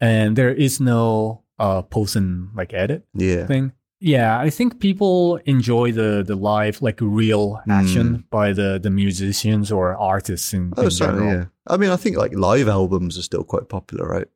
[0.01, 3.45] and there is no uh, post and like edit Yeah.
[3.47, 3.71] thing.
[3.99, 9.71] Yeah, I think people enjoy the the live like real action by the the musicians
[9.71, 11.39] or artists in, Oh, in certainly, general.
[11.39, 11.73] yeah.
[11.73, 14.27] I mean, I think like live albums are still quite popular, right?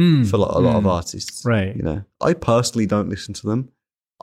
[0.00, 1.44] Mm, For like, a lot of mm, artists.
[1.46, 1.74] Right.
[1.76, 3.68] You know, I personally don't listen to them.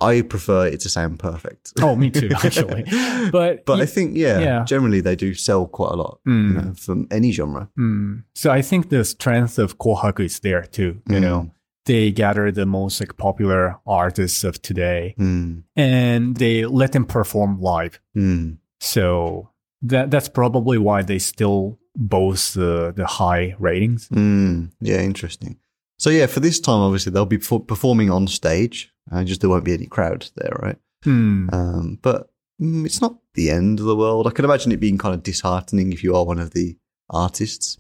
[0.01, 1.73] I prefer it to sound perfect.
[1.81, 2.83] Oh, me too, actually.
[3.31, 4.63] But but y- I think, yeah, yeah.
[4.65, 7.69] generally they do sell quite a lot, you Mm, know, from any genre.
[7.77, 8.23] mm.
[8.35, 11.01] So I think the strength of Kohaku is there too.
[11.09, 11.51] You know,
[11.85, 15.63] they gather the most like popular artists of today, Mm.
[15.75, 17.99] and they let them perform live.
[18.15, 18.57] Mm.
[18.79, 19.49] So
[19.81, 24.09] that that's probably why they still boast the the high ratings.
[24.09, 24.71] Mm.
[24.81, 25.57] Yeah, interesting.
[25.99, 28.89] So yeah, for this time, obviously they'll be performing on stage.
[29.11, 30.77] Uh, just there won't be any crowd there, right?
[31.03, 31.49] Hmm.
[31.51, 32.29] Um, but
[32.61, 34.27] mm, it's not the end of the world.
[34.27, 36.77] I can imagine it being kind of disheartening if you are one of the
[37.09, 37.77] artists.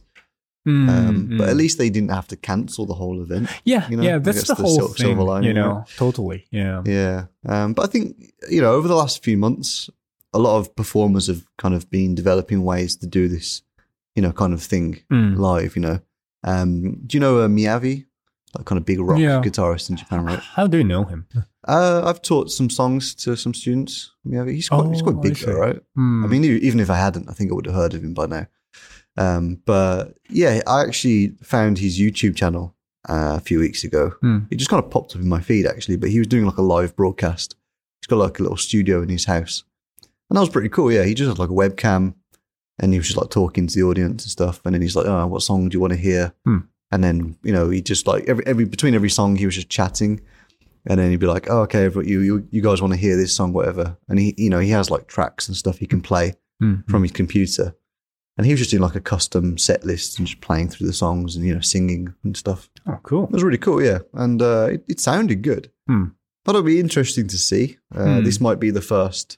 [0.67, 1.51] Mm, Um, But mm.
[1.51, 3.49] at least they didn't have to cancel the whole event.
[3.65, 5.05] yeah, you know, yeah, that's the the whole sil- thing.
[5.07, 5.87] silver lining, you know, right?
[5.97, 6.45] totally.
[6.51, 6.81] Yeah.
[6.85, 7.25] Yeah.
[7.45, 9.89] Um, but I think, you know, over the last few months,
[10.33, 13.61] a lot of performers have kind of been developing ways to do this,
[14.15, 15.37] you know, kind of thing Mm.
[15.37, 15.99] live, you know.
[16.45, 18.05] Um, do you know uh, Miyavi?
[18.53, 19.41] That kind of big rock Yeah.
[19.41, 20.39] guitarist in Japan, right?
[20.39, 21.25] How do you know him?
[21.67, 24.11] Uh, I've taught some songs to some students.
[24.27, 24.53] Miyavi.
[24.53, 25.79] He's quite, he's Oh, quite I big, though, right?
[25.95, 26.23] Hmm.
[26.23, 28.27] I mean, even if I hadn't, I think I would have heard of him by
[28.27, 28.47] now.
[29.17, 32.75] Um, but yeah, I actually found his YouTube channel
[33.09, 34.09] uh, a few weeks ago.
[34.21, 34.39] Hmm.
[34.51, 36.57] It just kind of popped up in my feed actually, but he was doing like
[36.57, 37.55] a live broadcast.
[38.01, 39.63] He's got like a little studio in his house,
[40.29, 40.91] and that was pretty cool.
[40.91, 42.15] Yeah, he just had like a webcam,
[42.79, 44.59] and he was just like talking to the audience and stuff.
[44.65, 46.57] And then he's like, "Oh, what song do you want to hear?" Hmm.
[46.93, 49.69] And then you know, he just like every every between every song, he was just
[49.69, 50.21] chatting.
[50.85, 53.15] And then he'd be like, "Oh, okay, but you you, you guys want to hear
[53.17, 56.01] this song, whatever." And he, you know, he has like tracks and stuff he can
[56.01, 56.81] play Hmm.
[56.87, 57.75] from his computer.
[58.37, 60.93] And he was just doing like a custom set list and just playing through the
[60.93, 62.69] songs and, you know, singing and stuff.
[62.87, 63.25] Oh, cool.
[63.25, 63.99] It was really cool, yeah.
[64.13, 65.71] And uh, it, it sounded good.
[65.87, 66.05] Hmm.
[66.45, 67.77] Thought it'd be interesting to see.
[67.95, 68.23] Uh, Hmm.
[68.23, 69.37] This might be the first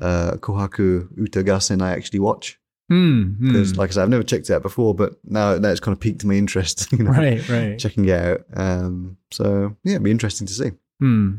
[0.00, 2.58] uh, Kohaku Uta Gassen I actually watch.
[2.88, 3.34] Hmm.
[3.40, 3.78] Because, hmm.
[3.78, 6.24] like I said, I've never checked it out before, but now, it's kind of piqued
[6.24, 7.78] my interest, you know, right, right.
[7.78, 8.40] checking it out.
[8.54, 10.72] Um, so, yeah, it'd be interesting to see.
[11.00, 11.36] Hmm.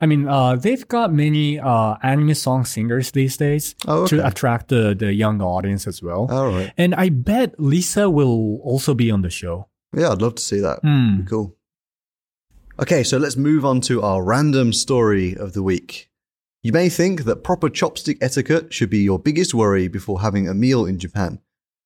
[0.00, 4.18] I mean, uh, they've got many uh, anime song singers these days Oh, okay.
[4.18, 6.28] to attract the, the young audience as well.
[6.30, 6.72] All right.
[6.76, 9.68] and I bet Lisa will also be on the show.
[9.94, 10.80] Yeah, I'd love to see that.
[10.80, 11.24] Hmm.
[11.24, 11.56] Cool.
[12.78, 16.10] Okay, so let's move on to our random story of the week.
[16.62, 20.54] You may think that proper chopstick etiquette should be your biggest worry before having a
[20.54, 21.40] meal in Japan.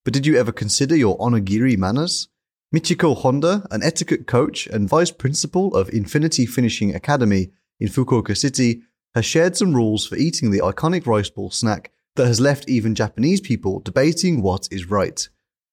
[0.04, 2.28] But did you ever consider your onigiri manners?
[2.74, 8.83] Michiko Honda, an etiquette coach and vice principal of Infinity Finishing Academy in Fukuoka City,
[9.14, 12.94] has shared some rules for eating the iconic rice ball snack that has left even
[12.94, 15.28] Japanese people debating what is right.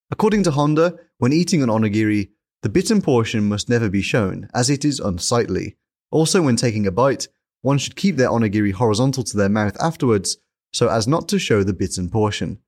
[0.09, 2.29] According to Honda, when eating an onigiri,
[2.63, 5.77] the bitten portion must never be shown, as it is unsightly.
[6.09, 7.27] Also, when taking a bite,
[7.67, 10.37] one should keep their onigiri horizontal to their mouth afterwards,
[10.71, 12.59] so as not to show the bitten portion.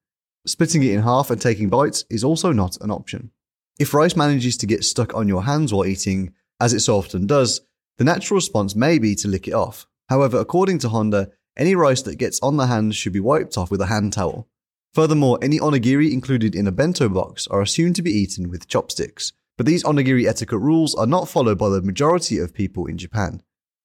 [0.45, 3.31] Splitting it in half and taking bites is also not an option.
[3.79, 7.27] If rice manages to get stuck on your hands while eating, as it so often
[7.27, 7.61] does,
[7.97, 9.87] the natural response may be to lick it off.
[10.09, 13.71] However, according to Honda, any rice that gets on the hands should be wiped off
[13.71, 14.49] with a hand towel.
[14.93, 19.31] Furthermore, any onigiri included in a bento box are assumed to be eaten with chopsticks,
[19.55, 23.41] but these onigiri etiquette rules are not followed by the majority of people in Japan.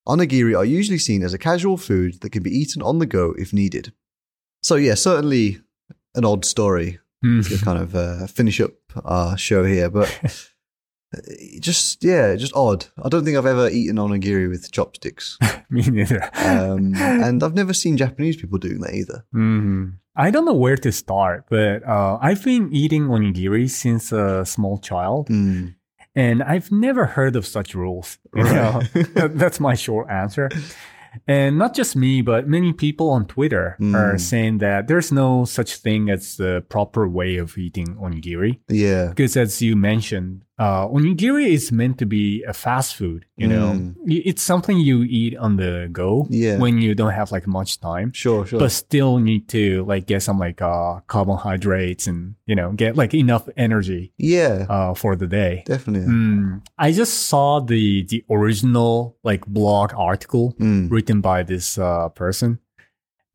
[0.08, 3.34] Onigiri are usually seen as a casual food that can be eaten on the go
[3.38, 3.92] if needed.
[4.62, 5.60] So, yeah, certainly
[6.14, 7.40] an odd story Hmm.
[7.40, 8.72] to kind of uh, finish up
[9.04, 10.08] our show here, but
[11.60, 12.86] just, yeah, just odd.
[13.02, 15.38] I don't think I've ever eaten onigiri with chopsticks.
[15.70, 16.22] Me neither.
[16.34, 19.24] Um, and I've never seen Japanese people doing that either.
[19.32, 19.86] hmm
[20.16, 24.78] I don't know where to start, but uh, I've been eating onigiri since a small
[24.78, 25.74] child, Mm.
[26.14, 28.18] And I've never heard of such rules.
[28.34, 28.82] You know?
[29.14, 30.48] That's my short answer.
[31.28, 33.94] And not just me, but many people on Twitter Mm.
[33.94, 38.58] are saying that there's no such thing as the proper way of eating onigiri.
[38.68, 39.08] Yeah.
[39.10, 43.24] Because as you mentioned, uh, onigiri is meant to be a fast food.
[43.36, 43.94] You know, Mm.
[44.06, 46.58] Y- it's something you eat on the go Yeah.
[46.58, 48.60] when you don't have like much time, Sure, sure.
[48.60, 53.14] but still need to like get some like uh, carbohydrates and you know get like
[53.14, 55.64] enough energy yeah, uh, for the day.
[55.66, 56.06] definitely.
[56.06, 60.88] Mm, I just saw the the original like blog article Mm.
[60.90, 62.58] written by this uh, person,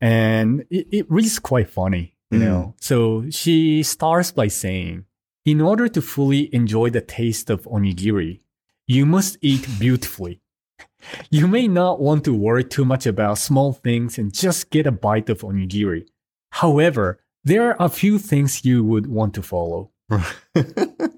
[0.00, 2.42] and it, it reads quite funny, you Mm.
[2.42, 2.74] know.
[2.80, 5.04] So she starts by saying,
[5.50, 8.32] "In order to fully enjoy the taste of onigiri,
[8.86, 10.34] you must eat beautifully."
[11.30, 14.92] You may not want to worry too much about small things and just get a
[15.06, 16.02] bite of onigiri.
[16.62, 17.06] However,
[17.42, 19.90] there are a few things you would want to follow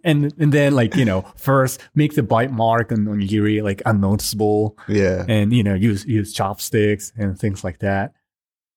[0.04, 4.76] and and then like you know first make the bite mark on onigiri like unnoticeable
[4.86, 5.24] yeah.
[5.28, 8.12] and you know use use chopsticks and things like that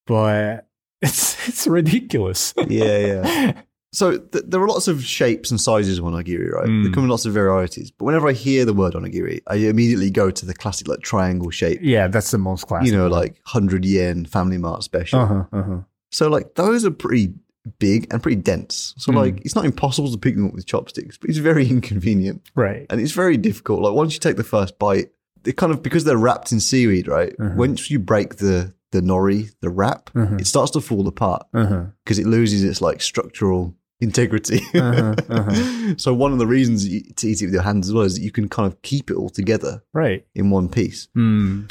[0.08, 0.68] but
[1.02, 3.62] it's it's ridiculous yeah, yeah.
[3.96, 6.68] So th- there are lots of shapes and sizes of onigiri, right?
[6.68, 6.84] Mm.
[6.84, 7.92] There come in lots of varieties.
[7.92, 11.50] But whenever I hear the word onigiri, I immediately go to the classic like triangle
[11.50, 11.80] shape.
[11.82, 15.20] yeah that's the most classic you know, like hundred yen Family Mart special.
[15.22, 15.80] uh-huh uh-huh
[16.12, 17.34] So like those are pretty
[17.80, 18.94] big and pretty dense.
[18.98, 19.16] So Mm.
[19.16, 22.86] like it's not impossible to pick them up with chopsticks, but it's very inconvenient right
[22.90, 23.82] and it's very difficult.
[23.82, 25.10] Like once you take the first bite,
[25.44, 27.34] they kind of because they're wrapped in seaweed, right?
[27.38, 27.56] Mhm.
[27.56, 30.40] Once you break the the nori, the wrap, Mhm.
[30.42, 33.74] it starts to fall apart uh-huh because it loses its like structural
[34.10, 34.60] integrity.
[34.74, 35.96] Uh-huh, uh-huh.
[36.04, 38.16] so one of the reasons you, to eat it with your hands as well is
[38.16, 41.08] that you can kind of keep it all together right in one piece.
[41.16, 41.66] mm.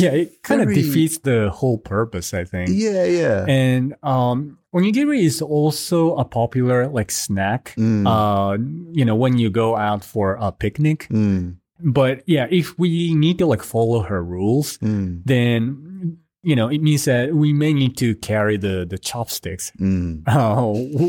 [0.00, 3.44] yeah it kind of defeats the whole purpose i think Yeah, yeah.
[3.48, 8.52] and um onigiri is also a popular like snack Mm, uh
[8.98, 11.56] you know when you go out for a picnic mm,
[11.98, 16.80] but yeah if we need to like follow her rules mm, then you know it
[16.82, 20.22] means that we may need to carry the the chopsticks mm.
[20.26, 20.62] uh,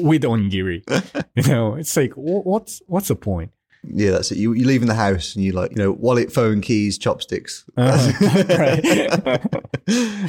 [0.09, 0.83] with onigiri
[1.35, 3.51] you know it's like what's what's the point
[3.83, 4.37] Yeah, that's it.
[4.37, 7.65] You you leave in the house and you like, you know, wallet, phone, keys, chopsticks.
[7.75, 8.11] Uh-huh.
[8.63, 8.85] Right.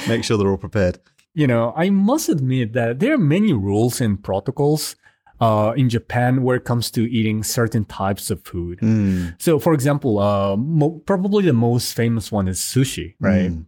[0.09, 0.99] Make sure they're all prepared.
[1.35, 4.97] you know i must admit that there are many rules and protocols
[5.47, 9.73] uh, in japan where it comes to eating certain types of food Mm, so for
[9.79, 13.65] example uh, mo- probably the most famous one is sushi right mm,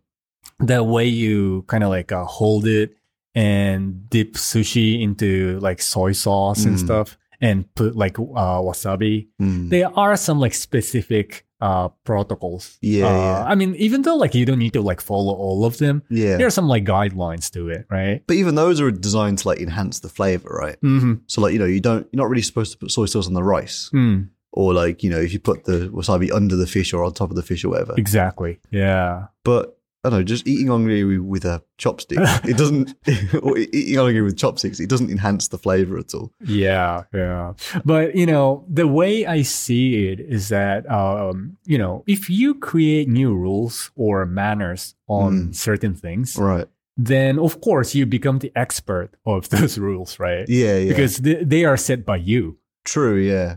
[0.59, 2.97] the way you kind of like uh, hold it
[3.35, 6.85] and dip sushi into like soy sauce and Mm.
[6.85, 9.29] stuff and put like uh, wasabi.
[9.41, 9.69] mm.
[9.71, 12.79] There are some like specific uh, protocols.
[12.83, 13.45] Yeah, Uh, yeah.
[13.45, 16.37] I mean, even though like you don't need to like follow all of them, Yeah.
[16.37, 18.23] there are some like guidelines to it, right?
[18.27, 20.77] But even those are designed to like enhance the flavor, right?
[20.83, 21.15] Mm-hmm.
[21.27, 23.35] So like, you know, you don't you're not really supposed to put soy sauce on
[23.35, 23.91] the rice.
[23.95, 27.13] Mm, Or like, you know, if you put the wasabi under the fish or on
[27.15, 27.95] top of the fish or whatever.
[27.97, 28.61] exactly.
[28.71, 29.27] Yeah.
[29.43, 29.74] But
[30.05, 32.95] I don't know, just eating onigiri with a chopstick, it doesn't,
[33.43, 36.31] or eating onigiri with chopsticks, it doesn't enhance the flavor at all.
[36.45, 37.55] Yeah, yeah.
[37.85, 42.55] But you know, the way I see it is that um, you know, if you
[42.55, 45.55] create new rules or manners on Mm.
[45.55, 46.67] certain things, Right.
[46.97, 50.45] then of course you become the expert of those rules, right?
[50.49, 50.89] Yeah, yeah.
[50.91, 52.59] Because they, they are set by you.
[52.85, 53.57] True, yeah.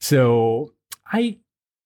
[0.00, 0.72] So
[1.10, 1.38] I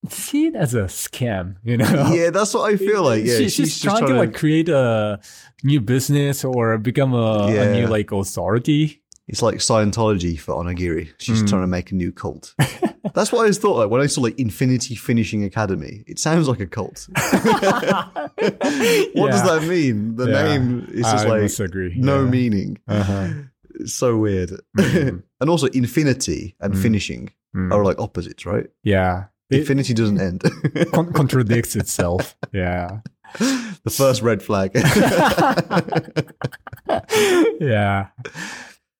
[0.09, 2.11] see it as a scam, you know.
[2.13, 3.25] Yeah, that's what I feel like.
[3.25, 5.21] Yeah, She- she's, trying, to like create a
[5.63, 9.03] new business or become a, a new like authority.
[9.29, 11.11] It's like Scientology for onigiri.
[11.19, 11.49] She's Mm.
[11.49, 12.55] trying to make a new cult.
[13.15, 13.77] That's what I always thought.
[13.77, 17.07] Like when I saw like Infinity Finishing Academy, it sounds like a cult.
[17.15, 17.31] what
[19.31, 20.17] does that mean?
[20.17, 20.43] The Yeah.
[20.43, 21.95] name is just I like must agree.
[21.97, 22.31] no yeah.
[22.31, 22.79] meaning.
[22.89, 23.29] Uh-huh.
[23.77, 24.51] It's so weird.
[24.77, 25.23] Mhm.
[25.41, 26.83] and also, infinity and Mm.
[26.83, 27.73] finishing Mm.
[27.73, 28.67] are like opposites, right?
[28.85, 29.25] Yeah.
[29.51, 30.43] It Infinity doesn't end.
[30.93, 32.37] con- contradicts itself.
[32.53, 33.01] Yeah.
[33.39, 34.73] the first red flag.
[37.61, 38.09] yeah.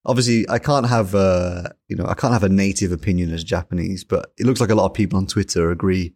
[0.05, 4.03] Obviously, I can't have uh, you know, I can't have a native opinion as Japanese,
[4.03, 6.15] but it looks like a lot of people on Twitter agree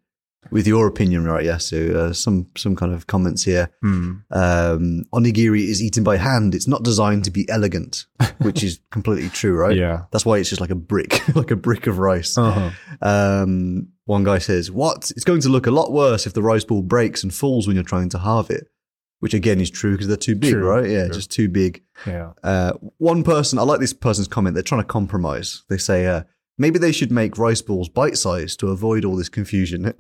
[0.51, 1.43] with your opinion, right?
[1.43, 1.57] Yeah.
[1.57, 3.69] So uh, some some kind of comments here.
[3.81, 4.13] Hmm.
[4.31, 6.55] Um, onigiri is eaten by hand.
[6.55, 8.05] It's not designed to be elegant,
[8.39, 9.75] which is completely true, right?
[9.75, 10.03] Yeah.
[10.11, 12.38] That's why it's just like a brick, like a brick of rice.
[12.38, 12.71] Uh-huh.
[13.01, 15.12] Um, one guy says, "What?
[15.12, 17.76] It's going to look a lot worse if the rice ball breaks and falls when
[17.76, 18.68] you're trying to halve it."
[19.20, 20.88] Which again is true because they're too big, True, right?
[20.89, 21.16] Yeah, true.
[21.16, 21.84] just too big.
[22.06, 22.34] Yeah.
[22.43, 24.53] Uh, one person, I like this person's comment.
[24.53, 25.64] They're trying to compromise.
[25.70, 26.24] They say, uh,
[26.58, 29.93] maybe they should make rice balls bite sized to avoid all this confusion.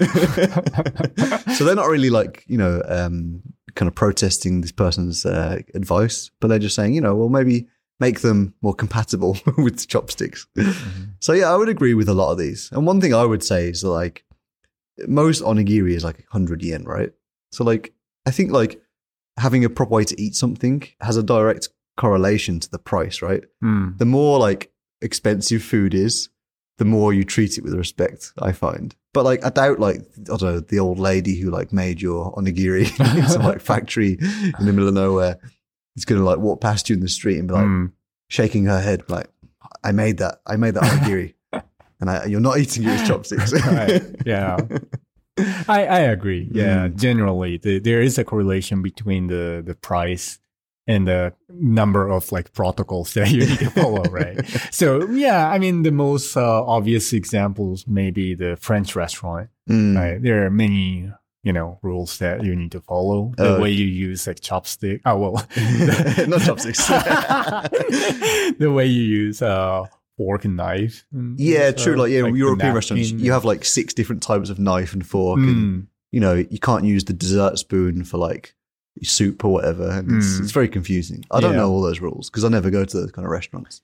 [1.55, 3.41] so they're not really like, you know, um,
[3.75, 7.67] kind of protesting this person's uh, advice, but they're just saying, you know, well, maybe
[7.99, 10.47] make them more compatible with chopsticks.
[11.19, 12.69] So yeah, I would agree with a lot of these.
[12.71, 14.25] And one thing I would say is that, like
[15.07, 17.11] most onigiri is like 100 yen, right?
[17.51, 17.93] So like,
[18.25, 18.81] I think like
[19.37, 23.43] having a proper way to eat something has a direct correlation to the price, right?
[23.63, 23.97] Mm.
[23.97, 24.71] The more like
[25.01, 26.29] expensive food is,
[26.77, 28.93] the more you treat it with respect, I find.
[29.13, 32.33] But like, I doubt like, I don't know, the old lady who like made your
[32.33, 32.87] onigiri
[33.17, 35.39] in some like factory in the middle of nowhere
[35.95, 37.91] is going to like walk past you in the street and be like Mm.
[38.29, 39.27] shaking her head like,
[39.83, 40.41] I made that.
[40.45, 41.33] I made that onigiri.
[41.99, 43.53] and I, you're not eating it with chopsticks.
[43.65, 44.03] Right.
[44.25, 44.57] Yeah.
[45.67, 46.49] I, I agree.
[46.51, 46.87] Yeah.
[46.87, 46.95] Mm.
[46.97, 50.39] Generally, the, there is a correlation between the, the price
[50.87, 54.39] and the number of like protocols that you need to follow, right?
[54.71, 59.95] so yeah, I mean, the most uh, obvious examples may be the French restaurant, Mm.
[59.97, 60.21] right?
[60.21, 61.11] There are many,
[61.45, 63.31] you know, rules that you need to follow.
[63.37, 63.61] The Oh.
[63.61, 64.99] way you use like chopstick.
[65.05, 65.33] Oh, well,
[66.27, 66.85] Not chopsticks.
[68.59, 69.85] the way you use uh,
[70.17, 71.05] fork and knife.
[71.13, 71.95] and Yeah, stuff, true.
[71.95, 75.39] Like, yeah, the European restaurants, you have like six different types of knife and fork.
[75.39, 75.87] and- And, Mm.
[76.11, 78.55] you know, you can't use the dessert spoon for like
[79.03, 79.89] soup or whatever.
[79.89, 80.41] And it's, Mm.
[80.41, 81.25] it's very confusing.
[81.29, 81.57] I don't Yeah.
[81.59, 83.81] know all those rules because I never go to those kind of restaurants.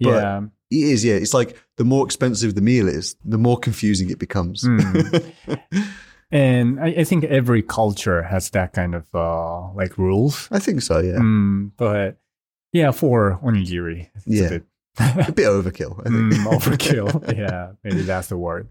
[0.00, 0.40] But- yeah.
[0.70, 1.14] It is, yeah.
[1.14, 4.64] It's like the more expensive the meal is, the more confusing it becomes.
[4.64, 5.32] Mm.
[6.30, 10.48] And I, I think every culture has that kind of uh, like rules.
[10.50, 11.18] I think so, yeah.
[11.18, 12.16] Mm, but
[12.72, 14.44] yeah, for onigiri, it's Yeah.
[14.46, 14.64] a bit
[15.28, 16.32] A bit overkill, I think.
[16.34, 17.36] mm, overkill.
[17.38, 18.68] yeah, maybe that's the word.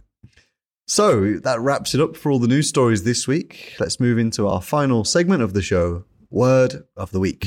[0.88, 3.76] So that wraps it up for all the news stories this week.
[3.80, 7.46] Let's move into our final segment of the show Word of the Week.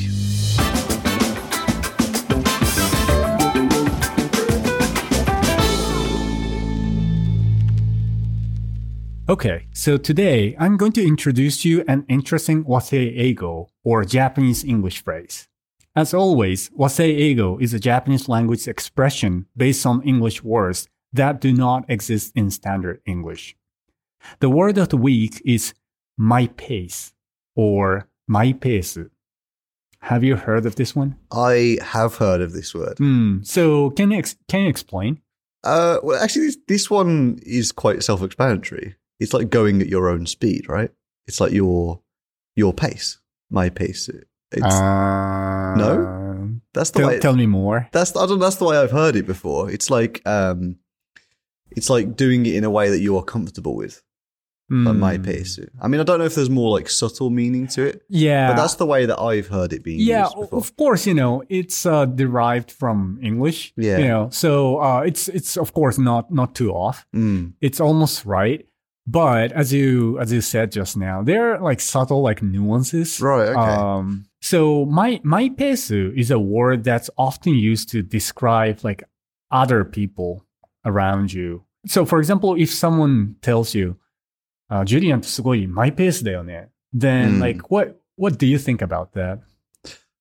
[9.29, 15.03] Okay, so today I'm going to introduce you an interesting wasei eigo or Japanese English
[15.03, 15.49] phrase.
[15.97, 21.53] As always, wasei eigo is a Japanese language expression based on English words that do
[21.53, 23.57] not exist in standard English.
[24.39, 25.75] The word of the week is
[26.17, 27.13] my pace
[27.57, 28.97] or my pace.
[30.03, 31.17] Have you heard of this one?
[31.33, 32.99] I have heard of this word.
[32.99, 33.43] Hmm.
[33.43, 35.21] So can you ex- can you explain?
[35.65, 38.95] Uh, well, actually, this, this one is quite self-explanatory.
[39.21, 40.91] It's like going at your own speed, right?
[41.27, 42.01] It's like your
[42.55, 43.19] your pace,
[43.51, 44.09] my pace.
[44.53, 46.61] It's Uh, No?
[46.73, 47.19] that's the Tell, way.
[47.21, 47.89] tell me more.
[47.93, 48.39] that's I don't.
[48.39, 49.71] That's the way I've heard it before.
[49.71, 50.77] It's like um,
[51.71, 54.03] it's like doing it in a way that you are comfortable with,
[54.71, 55.23] like my Hmm.
[55.23, 55.59] pace.
[55.81, 58.49] I mean, I don't know if there's more like subtle meaning to it, Yeah.
[58.49, 60.59] but that's the way that I've heard it being yeah, used before.
[60.59, 63.73] of course, you know, it's uh, derived from English.
[63.77, 63.99] Yeah.
[63.99, 67.07] You know, so uh, it's it's of course not not too off.
[67.15, 68.67] Mm, It's almost right.
[69.08, 73.20] But as you as you said just now, there are like subtle like nuances.
[73.20, 73.50] right.
[73.50, 73.58] Okay.
[73.60, 79.04] Um, so my my pesu is a word that's often used to describe like
[79.50, 80.46] other people
[80.86, 81.64] around you.
[81.88, 83.98] So for example, if someone tells you,
[84.70, 87.42] uh, "Julian ってすごいマイペースだよね," then Mm.
[87.42, 89.40] like what what do you think about that?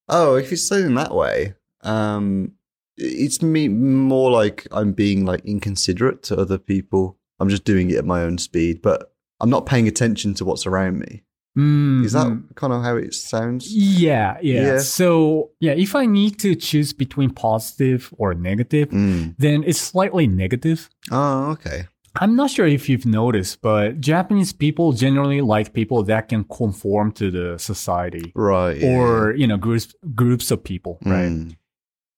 [0.08, 1.54] Oh, if it's saying that way,
[1.84, 2.52] um,
[2.96, 7.16] it's me more like I'm being like inconsiderate to other people.
[7.39, 9.11] I'm just doing it at my own speed, but
[9.41, 11.23] I'm not paying attention to what's around me.
[11.57, 12.53] Is that Mhm.
[12.55, 13.71] kind of how it sounds?
[13.73, 14.79] Yeah, yeah, Yeah.
[14.79, 19.35] So yeah, if I need to choose between positive or negative, Mm.
[19.39, 20.89] then it's slightly negative.
[21.11, 21.85] Oh, okay.
[22.19, 27.11] I'm not sure if you've noticed, but Japanese people generally like people that can conform
[27.13, 28.77] to the society Right.
[28.81, 31.11] yeah, or, you know, groups groups of people, yeah.
[31.13, 31.31] right?
[31.31, 31.55] Mm.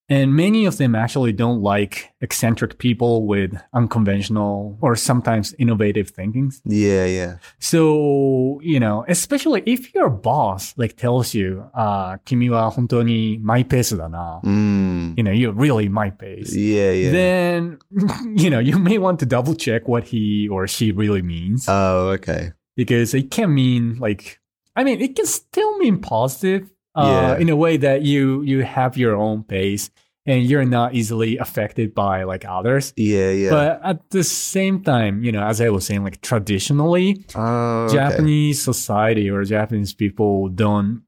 [0.08, 6.60] And many of them actually don't like eccentric people with unconventional or sometimes innovative thinkings.
[6.66, 7.36] Yeah, yeah.
[7.60, 14.42] So, you know, especially if your boss like tells you, uh, 君は本当にマイペースだな.
[14.44, 15.14] Mm.
[15.16, 16.54] You know, you're really my pace.
[16.54, 17.10] Yeah, yeah.
[17.10, 17.78] Then,
[18.36, 22.10] you know, you may want to double check what he or she really means oh,
[22.18, 22.52] okay.
[22.76, 24.40] because it can mean like,
[24.76, 27.37] I mean, it can still mean positive, uh, Yeah.
[27.41, 29.89] in a way that you, you have your own pace
[30.25, 32.93] and you're not easily affected by like others.
[32.97, 33.49] Yeah, yeah.
[33.49, 37.93] But at the same time, you know, as I was saying, like traditionally, oh, okay.
[37.95, 41.03] Japanese society or Japanese people don't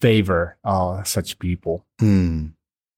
[0.00, 1.84] favor uh, such people.
[2.00, 2.46] Hmm.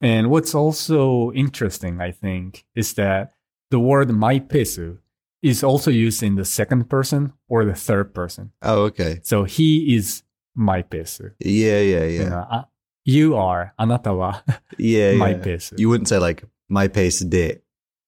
[0.01, 3.32] And what's also interesting, I think, is that
[3.70, 4.99] the word maipesu
[5.42, 8.53] is also used in the second person or the third person.
[8.62, 9.20] Oh, okay.
[9.22, 10.22] So he is
[10.57, 11.32] maipesu.
[11.39, 12.30] Yeah, yeah, You, yeah.
[12.30, 12.68] know, "あ
[13.05, 14.43] you are, あなたは
[14.78, 15.18] Yeah, yeah.
[15.18, 15.76] maipesu.
[15.78, 17.62] You wouldn't say like my pace de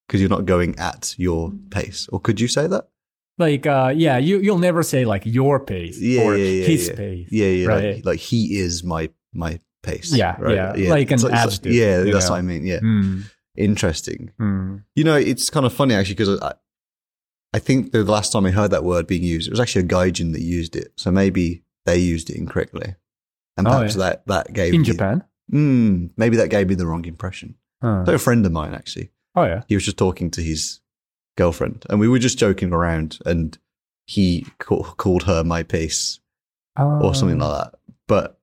[0.07, 2.07] because you're not going at your pace.
[2.11, 2.87] Or could you say that?
[3.39, 6.87] like, uh, yeah, you, you'll never say like your pace Yeah, or yeah, yeah, his
[6.89, 6.95] yeah.
[6.95, 7.27] pace.
[7.31, 7.67] Yeah, yeah.
[7.67, 7.95] Right.
[7.95, 10.13] Like, like he is my my pace.
[10.13, 10.77] Yeah, right?
[10.77, 12.33] yeah, like an So it's adjective, yeah, you that's know.
[12.33, 12.63] what I mean.
[12.65, 13.23] Yeah, Mm,
[13.57, 14.31] interesting.
[14.39, 14.83] mm.
[14.95, 16.53] You know, it's kind of funny actually because I,
[17.53, 19.87] I think the last time I heard that word being used, it was actually a
[19.87, 20.91] gaijin that used it.
[20.95, 22.94] So maybe they used it incorrectly.
[23.56, 24.02] and Oh, perhaps yeah.
[24.04, 25.24] that that gave in me- Japan.
[25.52, 27.54] Mm, maybe that gave me the wrong impression.
[27.82, 28.04] Huh.
[28.06, 29.62] So a friend of mine actually, Oh yeah.
[29.68, 30.80] he was just talking to his
[31.36, 33.56] girlfriend, and we were just joking around, and
[34.06, 36.20] he ca- called her my pace
[37.02, 37.78] or something like that.
[38.06, 38.38] But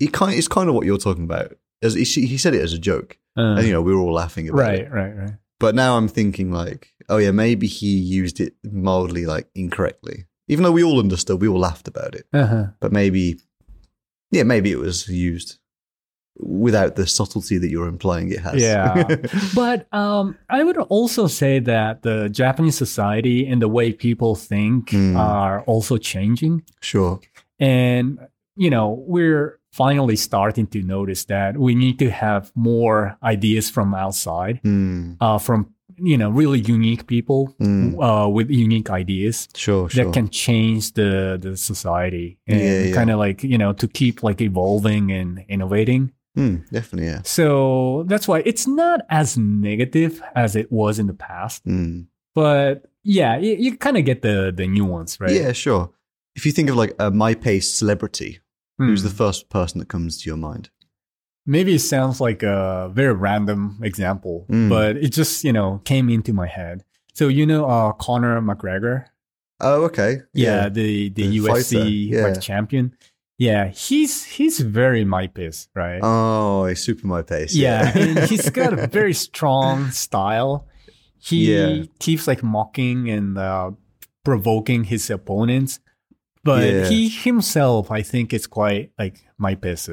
[0.00, 1.56] it kind it's kind of what you're talking about.
[1.82, 4.14] As he, he said it as a joke, Uh, and you know we were all
[4.14, 4.90] laughing about right, it.
[4.90, 5.34] Right, right, right.
[5.60, 10.26] But now I'm thinking like, oh yeah, maybe he used it mildly like incorrectly.
[10.48, 12.26] Even though we all understood, we all laughed about it.
[12.32, 12.66] Uh-huh.
[12.80, 13.40] But maybe,
[14.30, 15.58] yeah, maybe it was used
[16.36, 18.60] without the subtlety that you're implying it has.
[18.60, 19.04] Yeah.
[19.54, 24.90] But um, I would also say that the Japanese society and the way people think
[24.90, 25.16] Mm.
[25.16, 26.62] are also changing.
[26.80, 27.20] sure.
[27.60, 28.18] And,
[28.56, 33.94] you know, we're finally starting to notice that we need to have more ideas from
[33.94, 39.88] outside, Mm, uh, from, you know, really unique people mm, uh, with unique ideas sure,
[39.88, 40.04] sure.
[40.04, 42.94] that can change the, the society and Yeah, yeah.
[42.94, 46.12] kind of like, you know, to keep like evolving and innovating.
[46.36, 47.22] Mm, definitely, yeah.
[47.24, 51.64] So that's why it's not as negative as it was in the past.
[51.64, 52.06] Mm.
[52.34, 55.30] But yeah, you, you kind of get the, the nuance, right?
[55.30, 55.90] Yeah, sure.
[56.34, 58.40] If you think of like a my pace celebrity,
[58.78, 59.08] who's Hmm.
[59.08, 60.70] the first person that comes to your mind?
[61.46, 64.68] Maybe it sounds like a very random example, Mm.
[64.70, 66.84] but it just, you know, came into my head.
[67.12, 69.04] So, you know, uh, Conor McGregor,
[69.60, 70.22] Oh, okay.
[70.32, 72.22] yeah, the, the, The UFC yeah.
[72.22, 72.94] like champion.
[73.36, 76.00] Yeah, he's he's very my pace, right?
[76.02, 77.54] Oh, he's super my pace.
[77.54, 80.66] yeah, and he's got a very strong style.
[81.18, 81.84] He Yeah.
[81.98, 83.72] keeps like mocking and uh,
[84.24, 85.80] provoking his opponents,
[86.44, 86.88] but Yeah.
[86.88, 89.88] he himself, I think, is quite like my pace.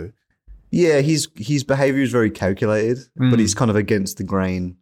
[0.71, 1.01] Yeah.
[1.01, 3.29] He's his behavior is very calculated, Mm.
[3.31, 4.77] but he's kind of against the grain.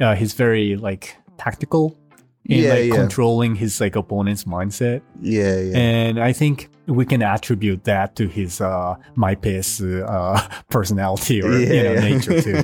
[0.00, 1.98] Uh, he's very like tactical
[2.46, 2.96] in Yeah, like yeah.
[2.96, 5.76] controlling his like opponent's mindset, Yeah, yeah.
[5.78, 10.40] and I think we can attribute that to his uh, my pace uh,
[10.70, 12.00] personality or you know, Yeah, yeah.
[12.00, 12.62] nature too.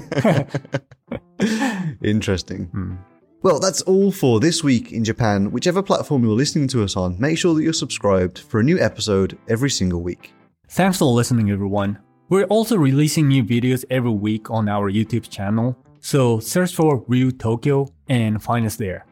[2.03, 2.67] Interesting.
[2.73, 2.95] Hmm.
[3.41, 5.53] Well, that's all for this week in Japan.
[5.53, 8.81] Whichever platform you're listening to us on, make sure that you're subscribed for a new
[8.81, 10.33] episode every single week.
[10.69, 11.99] Thanks for listening, everyone.
[12.31, 17.31] We're also releasing new videos every week on our YouTube channel, so search for Real
[17.31, 19.07] Tokyo and find us there.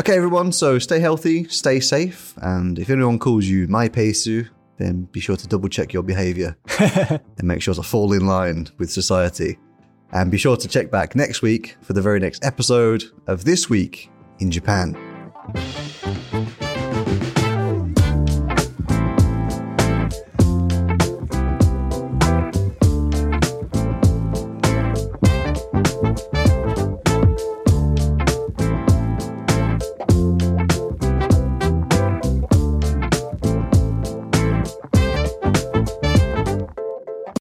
[0.00, 4.48] Okay, everyone, so stay healthy, stay safe, and if anyone calls you my peisu,
[4.78, 8.66] then be sure to double check your behavior and make sure to fall in line
[8.78, 9.58] with society.
[10.12, 13.68] And be sure to check back next week for the very next episode of This
[13.68, 14.96] Week in Japan.